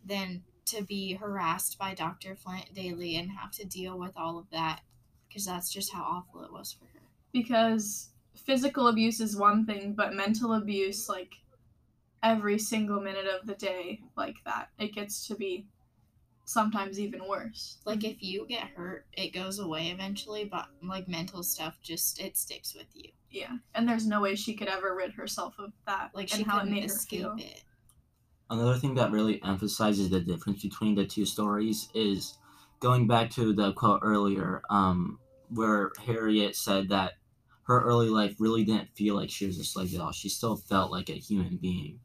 than 0.05 0.43
to 0.67 0.83
be 0.83 1.15
harassed 1.15 1.79
by 1.79 1.95
Dr. 1.95 2.35
Flint 2.35 2.73
daily 2.75 3.17
and 3.17 3.31
have 3.31 3.51
to 3.53 3.67
deal 3.67 3.99
with 3.99 4.17
all 4.17 4.39
of 4.39 4.49
that 4.51 4.81
because 5.29 5.45
that's 5.45 5.71
just 5.71 5.93
how 5.93 6.03
awful 6.03 6.43
it 6.45 6.53
was 6.53 6.73
for 6.73 6.87
her. 6.87 7.03
Because 7.33 8.09
physical 8.35 8.89
abuse 8.89 9.21
is 9.21 9.37
one 9.37 9.67
thing, 9.67 9.93
but 9.93 10.15
mental 10.15 10.55
abuse, 10.55 11.09
like 11.09 11.35
every 12.25 12.59
single 12.59 13.01
minute 13.01 13.27
of 13.27 13.47
the 13.47 13.55
day, 13.55 14.01
like 14.17 14.37
that, 14.45 14.71
it 14.79 14.95
gets 14.95 15.29
to 15.29 15.37
be 15.37 15.67
sometimes 16.47 16.99
even 16.99 17.29
worse. 17.29 17.79
Like 17.85 18.03
if 18.03 18.23
you 18.23 18.47
get 18.49 18.69
hurt, 18.75 19.07
it 19.13 19.33
goes 19.33 19.59
away 19.59 19.89
eventually, 19.89 20.45
but 20.45 20.67
like 20.83 21.07
mental 21.07 21.43
stuff 21.43 21.79
just 21.83 22.21
it 22.21 22.37
sticks 22.37 22.75
with 22.75 22.87
you. 22.95 23.11
Yeah, 23.31 23.57
and 23.75 23.89
there's 23.89 24.07
no 24.07 24.21
way 24.21 24.35
she 24.35 24.55
could 24.55 24.69
ever 24.69 24.95
rid 24.97 25.13
herself 25.13 25.55
of 25.59 25.73
that, 25.87 26.11
Like 26.15 26.31
and 26.33 26.39
she 26.39 26.43
how 26.45 26.59
it 26.59 26.61
couldn't 26.63 26.75
made 26.75 26.85
her 26.85 26.95
escape 26.95 27.21
feel. 27.21 27.37
it. 27.39 27.63
Another 28.51 28.77
thing 28.77 28.95
that 28.95 29.11
really 29.11 29.43
emphasizes 29.43 30.11
the 30.11 30.21
difference 30.21 30.63
between 30.63 30.95
the 30.95 31.07
two 31.07 31.25
stories 31.25 31.89
is 31.95 32.39
going 32.81 33.07
back 33.07 33.31
to 33.31 33.53
the 33.53 33.73
quote 33.73 34.01
earlier, 34.03 34.63
um, 34.71 35.19
where 35.49 35.93
Harriet 36.05 36.55
said 36.55 36.89
that 36.91 37.13
her 37.65 37.83
early 37.83 38.11
life 38.11 38.37
really 38.39 38.63
didn't 38.63 38.95
feel 38.95 39.15
like 39.15 39.31
she 39.31 39.47
was 39.47 39.59
a 39.59 39.65
slave 39.65 39.95
at 39.95 40.01
all. 40.01 40.13
She 40.13 40.29
still 40.29 40.57
felt 40.57 40.93
like 40.93 41.09
a 41.09 41.15
human 41.15 41.57
being. 41.57 42.01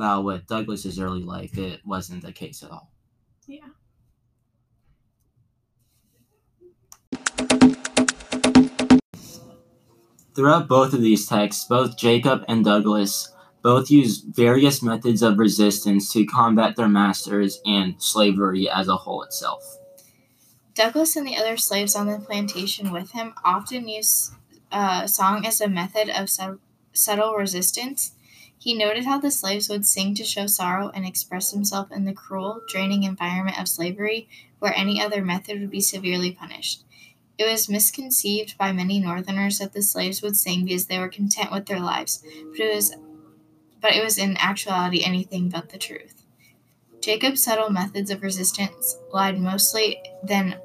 While 0.00 0.22
with 0.22 0.46
Douglass's 0.46 0.98
early 0.98 1.22
life, 1.22 1.58
it 1.58 1.82
wasn't 1.84 2.22
the 2.22 2.32
case 2.32 2.62
at 2.62 2.70
all. 2.70 2.90
Yeah. 3.46 3.68
Throughout 10.34 10.68
both 10.68 10.94
of 10.94 11.02
these 11.02 11.28
texts, 11.28 11.66
both 11.68 11.98
Jacob 11.98 12.46
and 12.48 12.64
Douglass 12.64 13.30
both 13.60 13.90
use 13.90 14.20
various 14.20 14.82
methods 14.82 15.20
of 15.20 15.38
resistance 15.38 16.10
to 16.14 16.24
combat 16.24 16.76
their 16.76 16.88
masters 16.88 17.60
and 17.66 18.02
slavery 18.02 18.70
as 18.70 18.88
a 18.88 18.96
whole 18.96 19.22
itself. 19.22 19.62
Douglass 20.74 21.14
and 21.14 21.26
the 21.26 21.36
other 21.36 21.58
slaves 21.58 21.94
on 21.94 22.06
the 22.06 22.18
plantation 22.18 22.90
with 22.90 23.10
him 23.10 23.34
often 23.44 23.86
used 23.86 24.32
uh, 24.72 25.06
song 25.06 25.44
as 25.44 25.60
a 25.60 25.68
method 25.68 26.08
of 26.08 26.30
sub- 26.30 26.60
subtle 26.94 27.34
resistance. 27.34 28.12
He 28.60 28.74
noted 28.74 29.06
how 29.06 29.18
the 29.18 29.30
slaves 29.30 29.70
would 29.70 29.86
sing 29.86 30.14
to 30.14 30.22
show 30.22 30.46
sorrow 30.46 30.90
and 30.90 31.06
express 31.06 31.50
themselves 31.50 31.90
in 31.92 32.04
the 32.04 32.12
cruel, 32.12 32.60
draining 32.68 33.04
environment 33.04 33.58
of 33.58 33.66
slavery, 33.66 34.28
where 34.58 34.76
any 34.76 35.00
other 35.00 35.24
method 35.24 35.58
would 35.58 35.70
be 35.70 35.80
severely 35.80 36.30
punished. 36.30 36.84
It 37.38 37.50
was 37.50 37.70
misconceived 37.70 38.58
by 38.58 38.72
many 38.72 39.00
Northerners 39.00 39.58
that 39.60 39.72
the 39.72 39.80
slaves 39.80 40.20
would 40.20 40.36
sing 40.36 40.66
because 40.66 40.86
they 40.86 40.98
were 40.98 41.08
content 41.08 41.50
with 41.50 41.64
their 41.64 41.80
lives, 41.80 42.22
but 42.50 42.60
it 42.60 42.74
was, 42.74 42.94
but 43.80 43.94
it 43.94 44.04
was 44.04 44.18
in 44.18 44.36
actuality 44.36 45.02
anything 45.02 45.48
but 45.48 45.70
the 45.70 45.78
truth. 45.78 46.22
Jacob's 47.00 47.42
subtle 47.42 47.70
methods 47.70 48.10
of 48.10 48.22
resistance 48.22 48.98
lied 49.10 49.40
mostly 49.40 50.02
than 50.22 50.60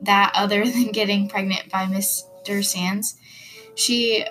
that 0.00 0.30
other 0.36 0.64
than 0.70 0.92
getting 0.92 1.28
pregnant 1.28 1.68
by 1.68 1.86
Mr. 1.86 2.64
Sands. 2.64 3.16
She 3.74 4.24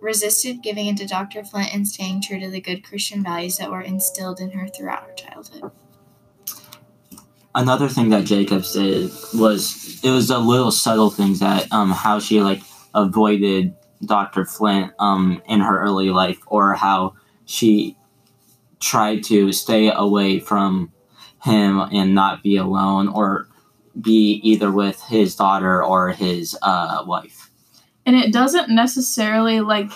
resisted 0.00 0.62
giving 0.62 0.86
in 0.86 0.96
to 0.96 1.06
Dr. 1.06 1.44
Flint 1.44 1.74
and 1.74 1.86
staying 1.86 2.22
true 2.22 2.40
to 2.40 2.50
the 2.50 2.60
good 2.60 2.84
Christian 2.84 3.22
values 3.22 3.56
that 3.58 3.70
were 3.70 3.80
instilled 3.80 4.40
in 4.40 4.50
her 4.50 4.68
throughout 4.68 5.04
her 5.04 5.14
childhood. 5.14 5.70
Another 7.54 7.88
thing 7.88 8.10
that 8.10 8.24
Jacobs 8.24 8.72
did 8.72 9.10
was 9.34 10.00
it 10.04 10.10
was 10.10 10.28
the 10.28 10.38
little 10.38 10.70
subtle 10.70 11.10
things 11.10 11.40
that 11.40 11.70
um 11.72 11.90
how 11.90 12.20
she 12.20 12.40
like 12.40 12.60
avoided 12.94 13.74
Dr. 14.04 14.44
Flint 14.44 14.92
um 14.98 15.42
in 15.48 15.60
her 15.60 15.80
early 15.80 16.10
life 16.10 16.38
or 16.46 16.74
how 16.74 17.14
she 17.46 17.96
tried 18.80 19.24
to 19.24 19.52
stay 19.52 19.90
away 19.90 20.38
from 20.38 20.92
him 21.42 21.80
and 21.92 22.14
not 22.14 22.42
be 22.42 22.56
alone 22.56 23.08
or 23.08 23.48
be 24.00 24.40
either 24.44 24.70
with 24.70 25.00
his 25.02 25.34
daughter 25.34 25.82
or 25.82 26.10
his 26.10 26.56
uh 26.62 27.02
wife. 27.06 27.37
And 28.08 28.16
it 28.16 28.32
doesn't 28.32 28.70
necessarily 28.70 29.60
like 29.60 29.90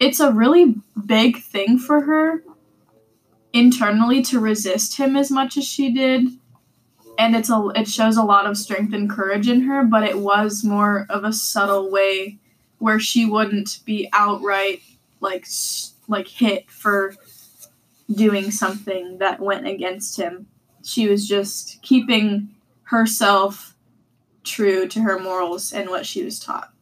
it's 0.00 0.18
a 0.18 0.32
really 0.32 0.74
big 1.06 1.40
thing 1.40 1.78
for 1.78 2.00
her 2.00 2.42
internally 3.52 4.20
to 4.20 4.40
resist 4.40 4.96
him 4.96 5.16
as 5.16 5.30
much 5.30 5.56
as 5.56 5.64
she 5.64 5.92
did. 5.92 6.26
And 7.16 7.36
it's 7.36 7.50
a 7.50 7.70
it 7.76 7.86
shows 7.86 8.16
a 8.16 8.24
lot 8.24 8.46
of 8.46 8.58
strength 8.58 8.92
and 8.92 9.08
courage 9.08 9.48
in 9.48 9.60
her 9.60 9.84
but 9.84 10.02
it 10.02 10.18
was 10.18 10.64
more 10.64 11.06
of 11.08 11.22
a 11.22 11.32
subtle 11.32 11.88
way 11.88 12.38
where 12.78 12.98
she 12.98 13.24
wouldn't 13.24 13.78
be 13.84 14.08
outright 14.12 14.82
like 15.20 15.46
like 16.08 16.26
hit 16.26 16.68
for 16.68 17.14
doing 18.12 18.50
something 18.50 19.18
that 19.18 19.38
went 19.38 19.68
against 19.68 20.16
him. 20.16 20.48
She 20.82 21.08
was 21.08 21.28
just 21.28 21.80
keeping 21.80 22.48
herself 22.82 23.76
true 24.42 24.88
to 24.88 25.02
her 25.02 25.20
morals 25.20 25.72
and 25.72 25.88
what 25.88 26.06
she 26.06 26.24
was 26.24 26.40
taught 26.40 26.73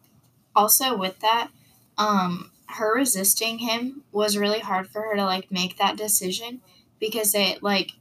Also, 0.54 0.96
with 0.96 1.18
that, 1.20 1.50
um, 1.98 2.50
her 2.66 2.94
resisting 2.94 3.58
him 3.58 4.02
was 4.12 4.36
really 4.36 4.60
hard 4.60 4.88
for 4.88 5.02
her 5.02 5.16
to 5.16 5.24
like 5.24 5.50
make 5.50 5.76
that 5.76 5.96
decision 5.96 6.60
because 6.98 7.34
it 7.34 7.62
like 7.62 7.92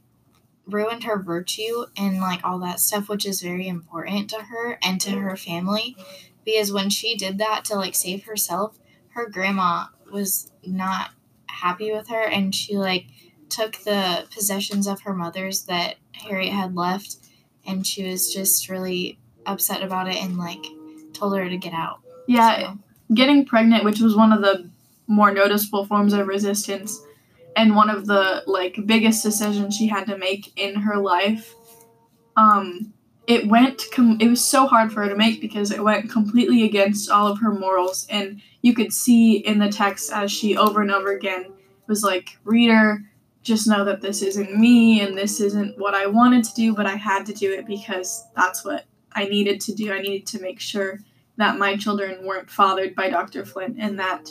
ruined 0.66 1.04
her 1.04 1.18
virtue 1.18 1.86
and 1.96 2.20
like 2.20 2.40
all 2.44 2.58
that 2.60 2.80
stuff, 2.80 3.08
which 3.08 3.26
is 3.26 3.42
very 3.42 3.68
important 3.68 4.30
to 4.30 4.42
her 4.42 4.78
and 4.82 5.00
to 5.00 5.10
her 5.10 5.36
family. 5.36 5.96
Because 6.44 6.72
when 6.72 6.90
she 6.90 7.16
did 7.16 7.38
that 7.38 7.64
to 7.66 7.76
like 7.76 7.94
save 7.94 8.24
herself, 8.24 8.78
her 9.10 9.28
grandma 9.28 9.86
was 10.10 10.50
not 10.64 11.10
happy 11.46 11.92
with 11.92 12.08
her 12.08 12.22
and 12.22 12.54
she 12.54 12.76
like 12.76 13.06
took 13.48 13.76
the 13.84 14.26
possessions 14.34 14.86
of 14.86 15.02
her 15.02 15.14
mother's 15.14 15.64
that 15.64 15.96
Harriet 16.12 16.52
had 16.52 16.74
left 16.74 17.16
and 17.66 17.86
she 17.86 18.08
was 18.08 18.32
just 18.32 18.68
really 18.68 19.18
upset 19.46 19.82
about 19.82 20.08
it 20.08 20.16
and 20.16 20.38
like 20.38 20.64
told 21.12 21.36
her 21.36 21.48
to 21.48 21.56
get 21.56 21.74
out. 21.74 22.01
Yeah 22.32 22.60
So- 22.60 22.78
getting 23.14 23.44
pregnant, 23.44 23.84
which 23.84 24.00
was 24.00 24.16
one 24.16 24.32
of 24.32 24.40
the 24.40 24.68
more 25.06 25.32
noticeable 25.32 25.84
forms 25.84 26.12
of 26.14 26.26
resistance 26.26 27.00
and 27.56 27.76
one 27.76 27.90
of 27.90 28.06
the 28.06 28.42
like 28.46 28.78
biggest 28.86 29.22
decisions 29.22 29.76
she 29.76 29.86
had 29.86 30.06
to 30.06 30.16
make 30.16 30.52
in 30.56 30.74
her 30.74 30.96
life. 30.96 31.54
Um, 32.36 32.94
it 33.26 33.46
went 33.46 33.84
com- 33.92 34.18
it 34.20 34.28
was 34.28 34.42
so 34.44 34.66
hard 34.66 34.92
for 34.92 35.02
her 35.02 35.08
to 35.08 35.14
make 35.16 35.40
because 35.40 35.70
it 35.70 35.82
went 35.84 36.10
completely 36.10 36.64
against 36.64 37.10
all 37.10 37.26
of 37.26 37.38
her 37.40 37.52
morals 37.52 38.06
and 38.10 38.40
you 38.62 38.74
could 38.74 38.92
see 38.92 39.36
in 39.36 39.58
the 39.58 39.68
text 39.68 40.10
as 40.12 40.32
she 40.32 40.56
over 40.56 40.80
and 40.82 40.90
over 40.90 41.12
again 41.12 41.46
was 41.86 42.02
like 42.02 42.38
reader 42.44 43.02
just 43.42 43.68
know 43.68 43.84
that 43.84 44.00
this 44.00 44.22
isn't 44.22 44.56
me 44.58 45.00
and 45.00 45.16
this 45.16 45.40
isn't 45.40 45.78
what 45.78 45.94
I 45.94 46.06
wanted 46.06 46.44
to 46.44 46.54
do 46.54 46.74
but 46.74 46.86
I 46.86 46.96
had 46.96 47.26
to 47.26 47.32
do 47.32 47.52
it 47.52 47.66
because 47.66 48.24
that's 48.34 48.64
what 48.64 48.86
I 49.12 49.24
needed 49.26 49.60
to 49.62 49.74
do 49.74 49.92
I 49.92 50.00
needed 50.00 50.26
to 50.28 50.40
make 50.40 50.58
sure 50.58 50.98
that 51.36 51.58
my 51.58 51.76
children 51.76 52.24
weren't 52.24 52.50
fathered 52.50 52.94
by 52.94 53.08
Dr. 53.08 53.44
Flint 53.44 53.76
and 53.78 53.98
that 53.98 54.30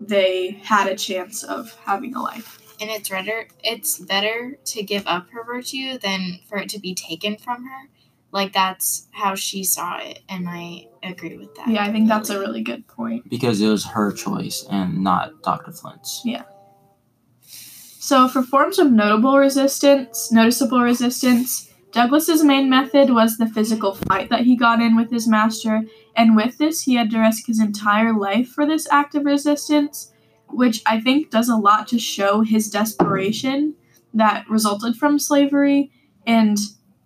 they 0.00 0.60
had 0.62 0.86
a 0.86 0.96
chance 0.96 1.42
of 1.42 1.74
having 1.84 2.14
a 2.14 2.22
life 2.22 2.60
and 2.80 2.90
it's 2.90 3.08
better 3.08 3.48
it's 3.64 3.98
better 3.98 4.58
to 4.62 4.82
give 4.82 5.06
up 5.06 5.30
her 5.30 5.42
virtue 5.42 5.96
than 5.96 6.38
for 6.46 6.58
it 6.58 6.68
to 6.68 6.78
be 6.78 6.94
taken 6.94 7.38
from 7.38 7.64
her 7.64 7.88
like 8.30 8.52
that's 8.52 9.08
how 9.12 9.34
she 9.34 9.64
saw 9.64 9.96
it 9.96 10.18
and 10.28 10.46
i 10.50 10.86
agree 11.02 11.38
with 11.38 11.54
that 11.54 11.66
yeah 11.68 11.82
i 11.82 11.90
think 11.90 12.06
that's 12.06 12.28
a 12.28 12.38
really 12.38 12.62
good 12.62 12.86
point 12.86 13.26
because 13.30 13.62
it 13.62 13.68
was 13.68 13.86
her 13.86 14.12
choice 14.12 14.66
and 14.70 15.02
not 15.02 15.42
Dr. 15.42 15.72
Flint's. 15.72 16.22
Yeah. 16.24 16.42
So, 18.06 18.28
for 18.28 18.42
forms 18.42 18.78
of 18.78 18.92
notable 18.92 19.36
resistance, 19.36 20.30
noticeable 20.30 20.80
resistance, 20.80 21.72
Douglass's 21.92 22.44
main 22.44 22.70
method 22.70 23.10
was 23.10 23.36
the 23.36 23.48
physical 23.48 23.94
fight 23.94 24.30
that 24.30 24.42
he 24.42 24.56
got 24.56 24.80
in 24.80 24.96
with 24.96 25.10
his 25.10 25.26
master, 25.26 25.82
and 26.16 26.34
with 26.34 26.56
this, 26.56 26.82
he 26.82 26.94
had 26.94 27.10
to 27.10 27.20
risk 27.20 27.46
his 27.46 27.60
entire 27.60 28.12
life 28.12 28.48
for 28.48 28.66
this 28.66 28.88
act 28.90 29.14
of 29.14 29.26
resistance, 29.26 30.12
which 30.48 30.82
I 30.86 31.00
think 31.00 31.30
does 31.30 31.48
a 31.48 31.56
lot 31.56 31.86
to 31.88 31.98
show 31.98 32.40
his 32.40 32.70
desperation 32.70 33.74
that 34.14 34.48
resulted 34.48 34.96
from 34.96 35.18
slavery 35.18 35.92
and 36.26 36.56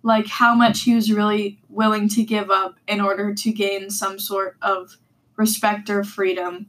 like 0.01 0.27
how 0.27 0.55
much 0.55 0.83
he 0.83 0.95
was 0.95 1.11
really 1.11 1.59
willing 1.67 2.07
to 2.09 2.23
give 2.23 2.49
up 2.49 2.79
in 2.87 3.01
order 3.01 3.33
to 3.33 3.51
gain 3.51 3.89
some 3.89 4.17
sort 4.17 4.55
of 4.61 4.97
respect 5.35 5.89
or 5.89 6.03
freedom 6.03 6.67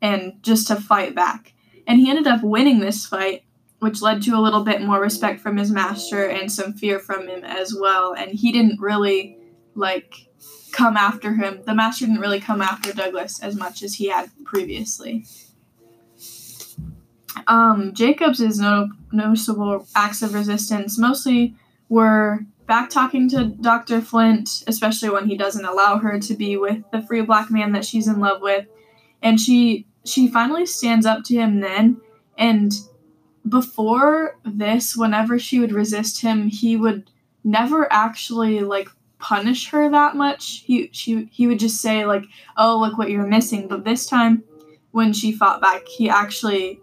and 0.00 0.34
just 0.42 0.68
to 0.68 0.76
fight 0.76 1.14
back. 1.14 1.52
And 1.86 1.98
he 1.98 2.08
ended 2.08 2.28
up 2.28 2.42
winning 2.42 2.78
this 2.78 3.04
fight 3.04 3.42
which 3.80 4.02
led 4.02 4.22
to 4.22 4.36
a 4.36 4.40
little 4.40 4.62
bit 4.62 4.82
more 4.82 5.00
respect 5.00 5.40
from 5.40 5.56
his 5.56 5.70
master 5.70 6.26
and 6.26 6.52
some 6.52 6.74
fear 6.74 6.98
from 6.98 7.26
him 7.26 7.42
as 7.44 7.74
well. 7.74 8.12
And 8.12 8.30
he 8.30 8.52
didn't 8.52 8.78
really 8.78 9.38
like 9.74 10.29
come 10.72 10.96
after 10.96 11.34
him. 11.34 11.60
The 11.64 11.74
master 11.74 12.06
didn't 12.06 12.20
really 12.20 12.40
come 12.40 12.60
after 12.60 12.92
Douglass 12.92 13.40
as 13.42 13.56
much 13.56 13.82
as 13.82 13.94
he 13.94 14.08
had 14.08 14.30
previously. 14.44 15.24
Um, 17.46 17.94
Jacobs' 17.94 18.58
no- 18.58 18.90
noticeable 19.12 19.86
acts 19.94 20.22
of 20.22 20.34
resistance 20.34 20.98
mostly 20.98 21.54
were 21.88 22.40
back 22.66 22.90
talking 22.90 23.28
to 23.30 23.46
Dr. 23.46 24.00
Flint, 24.00 24.62
especially 24.66 25.10
when 25.10 25.26
he 25.26 25.36
doesn't 25.36 25.64
allow 25.64 25.98
her 25.98 26.18
to 26.20 26.34
be 26.34 26.56
with 26.56 26.82
the 26.92 27.02
free 27.02 27.22
black 27.22 27.50
man 27.50 27.72
that 27.72 27.84
she's 27.84 28.06
in 28.06 28.20
love 28.20 28.42
with. 28.42 28.66
And 29.22 29.38
she 29.40 29.86
she 30.04 30.28
finally 30.28 30.66
stands 30.66 31.04
up 31.04 31.24
to 31.24 31.34
him 31.34 31.60
then 31.60 32.00
and 32.40 32.72
before 33.48 34.38
this, 34.44 34.96
whenever 34.96 35.38
she 35.38 35.60
would 35.60 35.72
resist 35.72 36.22
him, 36.22 36.48
he 36.48 36.76
would 36.76 37.10
never 37.44 37.90
actually 37.92 38.60
like 38.60 38.88
punish 39.20 39.70
her 39.70 39.90
that 39.90 40.16
much. 40.16 40.62
He 40.64 40.90
she 40.92 41.28
he 41.32 41.46
would 41.46 41.58
just 41.58 41.80
say 41.80 42.04
like, 42.04 42.24
"Oh, 42.56 42.78
look 42.80 42.98
what 42.98 43.10
you're 43.10 43.26
missing." 43.26 43.68
But 43.68 43.84
this 43.84 44.06
time, 44.06 44.42
when 44.90 45.12
she 45.12 45.32
fought 45.32 45.60
back, 45.60 45.86
he 45.86 46.08
actually 46.08 46.80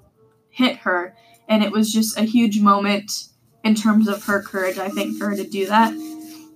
hit 0.50 0.77
her, 0.77 1.15
and 1.50 1.63
it 1.63 1.72
was 1.72 1.91
just 1.91 2.17
a 2.17 2.24
huge 2.24 2.60
moment 2.60 3.12
in 3.63 3.76
terms 3.76 4.08
of 4.08 4.23
her 4.26 4.41
courage. 4.41 4.78
I 4.78 4.89
think 4.89 5.17
for 5.17 5.30
her 5.30 5.36
to 5.36 5.47
do 5.47 5.65
that. 5.67 5.93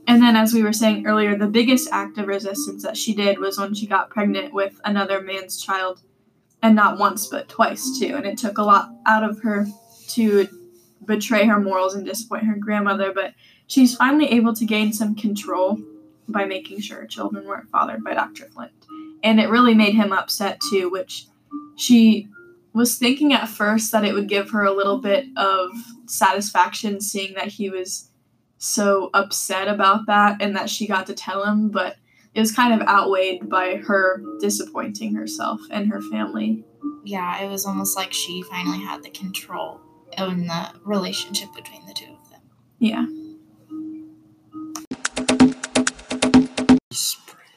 And 0.07 0.21
then, 0.21 0.35
as 0.35 0.53
we 0.53 0.63
were 0.63 0.73
saying 0.73 1.05
earlier, 1.05 1.37
the 1.37 1.47
biggest 1.47 1.89
act 1.91 2.17
of 2.17 2.27
resistance 2.27 2.83
that 2.83 2.97
she 2.97 3.13
did 3.13 3.39
was 3.39 3.57
when 3.57 3.73
she 3.73 3.87
got 3.87 4.09
pregnant 4.09 4.53
with 4.53 4.79
another 4.83 5.21
man's 5.21 5.61
child, 5.61 6.01
and 6.61 6.75
not 6.75 6.97
once 6.97 7.27
but 7.27 7.49
twice 7.49 7.99
too. 7.99 8.15
And 8.15 8.25
it 8.25 8.37
took 8.37 8.57
a 8.57 8.63
lot 8.63 8.89
out 9.05 9.23
of 9.23 9.41
her 9.41 9.67
to 10.09 10.47
betray 11.05 11.45
her 11.45 11.59
morals 11.59 11.95
and 11.95 12.05
disappoint 12.05 12.45
her 12.45 12.55
grandmother, 12.55 13.11
but 13.13 13.33
she's 13.71 13.95
finally 13.95 14.27
able 14.31 14.53
to 14.53 14.65
gain 14.65 14.91
some 14.91 15.15
control 15.15 15.79
by 16.27 16.43
making 16.45 16.81
sure 16.81 16.99
her 16.99 17.07
children 17.07 17.45
weren't 17.47 17.69
fathered 17.69 18.03
by 18.03 18.13
Dr. 18.13 18.45
Flint. 18.47 18.71
And 19.23 19.39
it 19.39 19.49
really 19.49 19.73
made 19.73 19.93
him 19.95 20.11
upset 20.11 20.59
too, 20.69 20.89
which 20.89 21.27
she 21.77 22.27
was 22.73 22.97
thinking 22.97 23.31
at 23.33 23.47
first 23.47 23.91
that 23.91 24.03
it 24.03 24.13
would 24.13 24.27
give 24.27 24.49
her 24.49 24.65
a 24.65 24.73
little 24.73 24.97
bit 24.99 25.25
of 25.37 25.69
satisfaction 26.05 26.99
seeing 26.99 27.33
that 27.35 27.47
he 27.47 27.69
was 27.69 28.09
so 28.57 29.09
upset 29.13 29.67
about 29.69 30.05
that 30.07 30.41
and 30.41 30.53
that 30.55 30.69
she 30.69 30.85
got 30.85 31.07
to 31.07 31.13
tell 31.13 31.43
him, 31.45 31.69
but 31.69 31.95
it 32.33 32.39
was 32.41 32.51
kind 32.51 32.73
of 32.79 32.85
outweighed 32.87 33.49
by 33.49 33.75
her 33.77 34.21
disappointing 34.41 35.15
herself 35.15 35.59
and 35.71 35.89
her 35.89 36.01
family. 36.11 36.63
yeah 37.03 37.41
it 37.41 37.49
was 37.49 37.65
almost 37.65 37.95
like 37.97 38.11
she 38.13 38.43
finally 38.43 38.79
had 38.79 39.01
the 39.03 39.09
control 39.09 39.79
in 40.17 40.45
the 40.47 40.71
relationship 40.83 41.49
between 41.55 41.85
the 41.87 41.93
two 41.93 42.05
of 42.05 42.29
them 42.29 42.41
Yeah. 42.79 43.05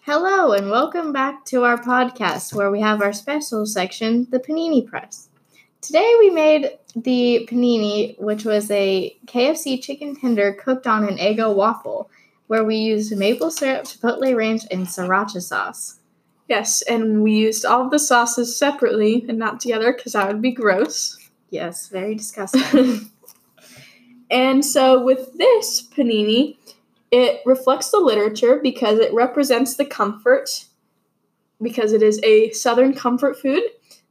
Hello, 0.06 0.52
and 0.52 0.70
welcome 0.70 1.14
back 1.14 1.46
to 1.46 1.64
our 1.64 1.78
podcast 1.78 2.52
where 2.52 2.70
we 2.70 2.78
have 2.78 3.00
our 3.00 3.14
special 3.14 3.64
section, 3.64 4.26
the 4.28 4.38
Panini 4.38 4.86
Press. 4.86 5.30
Today 5.80 6.14
we 6.18 6.28
made 6.28 6.72
the 6.94 7.48
panini, 7.50 8.14
which 8.20 8.44
was 8.44 8.70
a 8.70 9.16
KFC 9.24 9.82
chicken 9.82 10.14
tender 10.14 10.52
cooked 10.52 10.86
on 10.86 11.08
an 11.08 11.16
Eggo 11.16 11.54
waffle, 11.54 12.10
where 12.48 12.64
we 12.64 12.76
used 12.76 13.16
maple 13.16 13.50
syrup, 13.50 13.84
chipotle 13.84 14.36
ranch, 14.36 14.64
and 14.70 14.86
sriracha 14.86 15.40
sauce. 15.40 16.00
Yes, 16.50 16.82
and 16.82 17.22
we 17.22 17.32
used 17.32 17.64
all 17.64 17.86
of 17.86 17.90
the 17.90 17.98
sauces 17.98 18.58
separately 18.58 19.24
and 19.26 19.38
not 19.38 19.58
together 19.58 19.94
because 19.94 20.12
that 20.12 20.28
would 20.28 20.42
be 20.42 20.52
gross. 20.52 21.16
Yes, 21.48 21.88
very 21.88 22.14
disgusting. 22.14 23.10
and 24.30 24.62
so 24.62 25.02
with 25.02 25.32
this 25.38 25.82
panini, 25.82 26.58
it 27.10 27.40
reflects 27.44 27.90
the 27.90 27.98
literature 27.98 28.58
because 28.62 28.98
it 28.98 29.12
represents 29.14 29.76
the 29.76 29.84
comfort, 29.84 30.66
because 31.62 31.92
it 31.92 32.02
is 32.02 32.20
a 32.24 32.50
Southern 32.50 32.94
comfort 32.94 33.38
food 33.38 33.62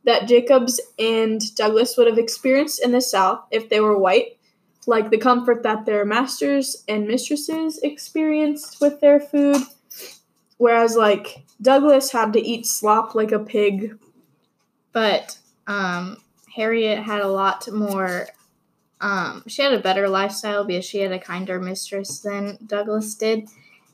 that 0.05 0.27
Jacobs 0.27 0.79
and 0.99 1.41
Douglass 1.55 1.97
would 1.97 2.07
have 2.07 2.17
experienced 2.17 2.83
in 2.83 2.91
the 2.91 3.01
South 3.01 3.41
if 3.51 3.69
they 3.69 3.79
were 3.79 3.97
white, 3.97 4.37
like 4.85 5.09
the 5.09 5.17
comfort 5.17 5.63
that 5.63 5.85
their 5.85 6.05
masters 6.05 6.83
and 6.87 7.07
mistresses 7.07 7.79
experienced 7.83 8.81
with 8.81 8.99
their 8.99 9.19
food. 9.19 9.61
Whereas, 10.57 10.95
like, 10.95 11.43
Douglass 11.61 12.11
had 12.11 12.33
to 12.33 12.41
eat 12.41 12.65
slop 12.65 13.15
like 13.15 13.31
a 13.31 13.39
pig. 13.39 13.97
but 14.91 15.37
um, 15.67 16.17
Harriet 16.55 16.99
had 17.03 17.21
a 17.21 17.27
lot 17.27 17.69
more. 17.71 18.27
Um, 19.03 19.43
she 19.47 19.61
had 19.61 19.73
a 19.73 19.79
better 19.79 20.07
lifestyle 20.07 20.63
because 20.63 20.85
she 20.85 20.99
had 20.99 21.11
a 21.11 21.19
kinder 21.19 21.59
mistress 21.59 22.19
than 22.19 22.57
Douglass 22.65 23.13
did, 23.15 23.49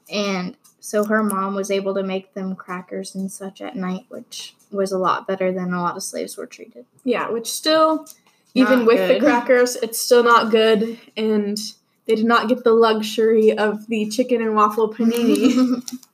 and 0.07 0.55
so 0.79 1.03
her 1.03 1.23
mom 1.23 1.55
was 1.55 1.71
able 1.71 1.95
to 1.95 2.03
make 2.03 2.33
them 2.35 2.55
crackers 2.55 3.15
and 3.15 3.31
such 3.31 3.59
at 3.59 3.75
night, 3.75 4.05
which 4.09 4.55
was 4.71 4.91
a 4.91 4.99
lot 4.99 5.27
better 5.27 5.51
than 5.51 5.73
a 5.73 5.81
lot 5.81 5.97
of 5.97 6.03
slaves 6.03 6.37
were 6.37 6.45
treated. 6.45 6.85
Yeah, 7.03 7.27
which 7.29 7.51
still, 7.51 8.05
even 8.53 8.79
Not 8.79 8.87
with 8.87 8.97
good. 8.97 9.15
the 9.15 9.19
crackers, 9.25 9.75
it's 9.77 9.99
still 9.99 10.23
not 10.23 10.51
good, 10.51 10.99
and 11.17 11.57
they 12.05 12.13
did 12.13 12.25
not 12.25 12.47
get 12.47 12.63
the 12.63 12.73
luxury 12.73 13.57
of 13.57 13.87
the 13.87 14.07
chicken 14.09 14.43
and 14.43 14.55
waffle 14.55 14.93
panini. 14.93 15.81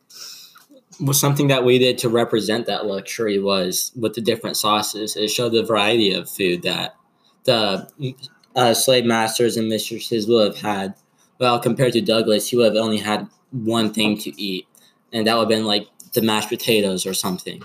Well, 0.98 1.14
something 1.14 1.48
that 1.48 1.66
we 1.66 1.78
did 1.78 1.98
to 2.00 2.10
represent 2.10 2.68
that 2.68 2.86
luxury 2.86 3.38
was 3.38 3.92
with 4.00 4.14
the 4.14 4.22
different 4.22 4.56
sauces. 4.56 5.18
It 5.18 5.28
showed 5.28 5.52
the 5.52 5.62
variety 5.62 6.14
of 6.14 6.30
food 6.30 6.62
that 6.62 6.96
the 7.44 7.90
uh, 8.56 8.74
slave 8.74 9.06
masters 9.06 9.58
and 9.58 9.68
mistresses 9.68 10.28
would 10.28 10.48
have 10.48 10.62
had. 10.62 10.96
Well, 11.40 11.60
compared 11.60 11.94
to 11.94 12.02
Douglass, 12.02 12.50
he 12.50 12.56
would 12.56 12.74
have 12.74 12.84
only 12.84 12.98
had 12.98 13.28
one 13.52 13.94
thing 13.94 14.18
to 14.20 14.42
eat, 14.42 14.68
and 15.12 15.28
that 15.28 15.36
would 15.36 15.44
have 15.44 15.50
been 15.50 15.66
like 15.66 15.88
the 16.14 16.22
mashed 16.22 16.50
potatoes 16.50 17.06
or 17.06 17.14
something, 17.14 17.62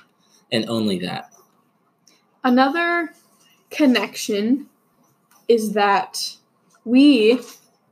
and 0.51 0.69
only 0.69 0.99
that. 1.01 1.33
Another 2.43 3.11
connection 3.71 4.67
is 5.47 5.73
that 5.73 6.37
we, 6.85 7.41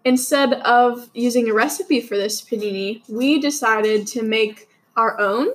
instead 0.05 0.55
of 0.55 1.11
using 1.15 1.49
a 1.49 1.55
recipe 1.55 2.01
for 2.01 2.17
this 2.17 2.41
panini, 2.43 3.03
we 3.09 3.41
decided 3.41 4.07
to 4.09 4.23
make 4.23 4.69
our 4.97 5.19
own, 5.21 5.49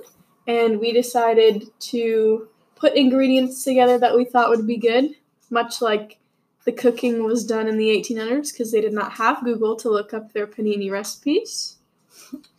and 0.46 0.80
we 0.80 0.92
decided 0.92 1.66
to 1.80 2.48
put 2.76 2.94
ingredients 2.94 3.64
together 3.64 3.98
that 3.98 4.16
we 4.16 4.24
thought 4.24 4.48
would 4.48 4.66
be 4.66 4.76
good, 4.76 5.10
much 5.50 5.82
like 5.82 6.18
the 6.64 6.72
cooking 6.72 7.24
was 7.24 7.44
done 7.44 7.68
in 7.68 7.76
the 7.76 7.88
1800s 7.88 8.52
because 8.52 8.72
they 8.72 8.80
did 8.80 8.92
not 8.92 9.12
have 9.12 9.44
Google 9.44 9.76
to 9.76 9.90
look 9.90 10.14
up 10.14 10.32
their 10.32 10.46
panini 10.46 10.90
recipes 10.90 11.76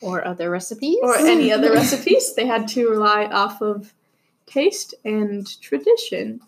or 0.02 0.26
other 0.26 0.50
recipes. 0.50 0.98
or 1.02 1.18
any 1.18 1.52
other 1.52 1.72
recipes. 1.74 2.36
They 2.36 2.46
had 2.46 2.68
to 2.70 2.90
rely 2.90 3.26
off 3.26 3.62
of 3.62 3.94
taste 4.46 4.94
and 5.04 5.60
tradition. 5.62 6.40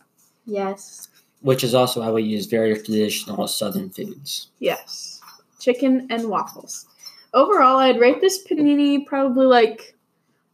Yes. 0.46 1.10
Which 1.42 1.64
is 1.64 1.74
also 1.74 2.02
how 2.02 2.14
we 2.14 2.24
use 2.24 2.46
very 2.46 2.76
traditional 2.76 3.48
Southern 3.48 3.90
foods. 3.90 4.50
Yes. 4.60 5.22
Chicken 5.60 6.08
and 6.10 6.30
waffles. 6.30 6.86
Overall, 7.34 7.78
I'd 7.78 8.00
rate 8.00 8.22
this 8.22 8.48
panini 8.48 9.06
probably 9.06 9.46
like 9.46 9.96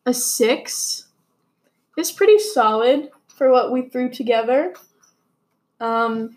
a 0.06 0.14
six. 0.14 1.08
It's 1.98 2.12
pretty 2.12 2.40
solid 2.40 3.10
for 3.28 3.52
what 3.52 3.72
we 3.72 3.84
threw 3.90 4.10
together. 4.10 4.74
Um, 5.80 6.36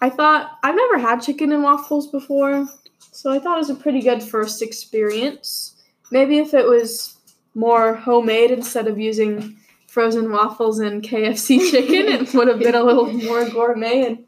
I 0.00 0.10
thought 0.10 0.58
I've 0.62 0.76
never 0.76 0.98
had 0.98 1.22
chicken 1.22 1.52
and 1.52 1.62
waffles 1.62 2.06
before, 2.06 2.68
so 3.10 3.30
I 3.30 3.38
thought 3.38 3.56
it 3.56 3.66
was 3.66 3.70
a 3.70 3.74
pretty 3.74 4.00
good 4.00 4.22
first 4.22 4.62
experience. 4.62 5.74
Maybe 6.10 6.38
if 6.38 6.54
it 6.54 6.66
was 6.66 7.16
more 7.54 7.94
homemade 7.94 8.50
instead 8.50 8.86
of 8.86 8.98
using 8.98 9.56
frozen 9.86 10.30
waffles 10.30 10.78
and 10.78 11.02
KFC 11.02 11.58
chicken, 11.70 12.06
it 12.06 12.34
would 12.34 12.48
have 12.48 12.60
been 12.60 12.74
a 12.74 12.84
little 12.84 13.12
more 13.12 13.48
gourmet 13.48 14.06
and 14.06 14.24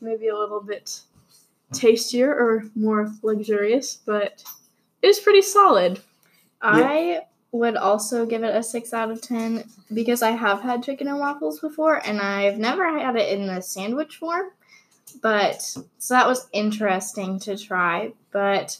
maybe 0.00 0.28
a 0.28 0.38
little 0.38 0.60
bit 0.60 1.02
tastier 1.72 2.30
or 2.30 2.64
more 2.74 3.12
luxurious, 3.22 3.98
but 4.06 4.42
it 5.02 5.06
was 5.06 5.18
pretty 5.18 5.42
solid. 5.42 6.00
I 6.62 7.22
would 7.52 7.76
also 7.76 8.24
give 8.24 8.42
it 8.42 8.56
a 8.56 8.62
6 8.62 8.92
out 8.94 9.10
of 9.10 9.20
10 9.20 9.64
because 9.92 10.22
I 10.22 10.30
have 10.30 10.62
had 10.62 10.82
chicken 10.82 11.08
and 11.08 11.18
waffles 11.18 11.60
before 11.60 12.00
and 12.06 12.20
I've 12.20 12.58
never 12.58 12.98
had 12.98 13.16
it 13.16 13.32
in 13.38 13.46
the 13.46 13.60
sandwich 13.60 14.16
form. 14.16 14.46
But 15.22 15.62
so 15.62 15.84
that 16.14 16.26
was 16.26 16.48
interesting 16.52 17.38
to 17.40 17.56
try, 17.56 18.12
but 18.30 18.78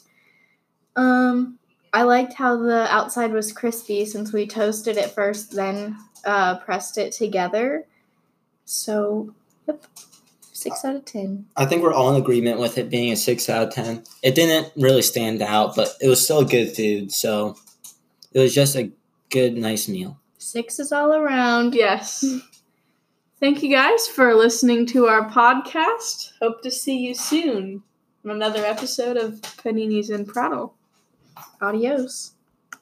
um 0.97 1.59
I 1.93 2.03
liked 2.03 2.35
how 2.35 2.57
the 2.57 2.93
outside 2.93 3.33
was 3.33 3.53
crispy 3.53 4.05
since 4.05 4.33
we 4.33 4.47
toasted 4.47 4.97
it 4.97 5.11
first 5.11 5.53
then 5.53 5.97
uh 6.25 6.59
pressed 6.59 6.99
it 6.99 7.13
together. 7.13 7.87
So, 8.65 9.35
yep. 9.67 9.85
6 10.53 10.85
out 10.85 10.97
of 10.97 11.05
10. 11.05 11.47
I 11.57 11.67
think 11.67 11.83
we're 11.83 11.93
all 11.93 12.15
in 12.15 12.21
agreement 12.21 12.59
with 12.59 12.79
it 12.79 12.89
being 12.89 13.13
a 13.13 13.17
six 13.17 13.51
out 13.51 13.69
of 13.69 13.75
ten. 13.75 14.03
It 14.23 14.35
didn't 14.35 14.73
really 14.77 15.03
stand 15.03 15.43
out, 15.43 15.77
but 15.77 15.91
it 16.01 16.09
was 16.09 16.25
still 16.25 16.43
good 16.45 16.75
food, 16.75 17.13
so 17.13 17.57
it 18.33 18.41
was 18.41 18.55
just 18.55 18.75
a 18.75 18.91
good, 19.31 19.57
nice 19.57 19.89
meal. 19.89 20.19
6 20.39 20.79
is 20.79 20.93
all 20.93 21.13
around. 21.13 21.75
Yes. 21.75 22.25
Thank 23.45 23.63
you 23.63 23.69
guys 23.69 24.09
for 24.09 24.35
listening 24.35 24.87
to 24.87 25.07
our 25.07 25.29
podcast. 25.29 26.33
Hope 26.41 26.63
to 26.63 26.71
see 26.71 26.97
you 26.97 27.13
soon 27.13 27.83
on 28.25 28.31
another 28.31 28.65
episode 28.65 29.19
of 29.19 29.39
Paninis 29.43 30.09
and 30.09 30.27
Prattle. 30.27 30.73
Adios. 31.61 32.33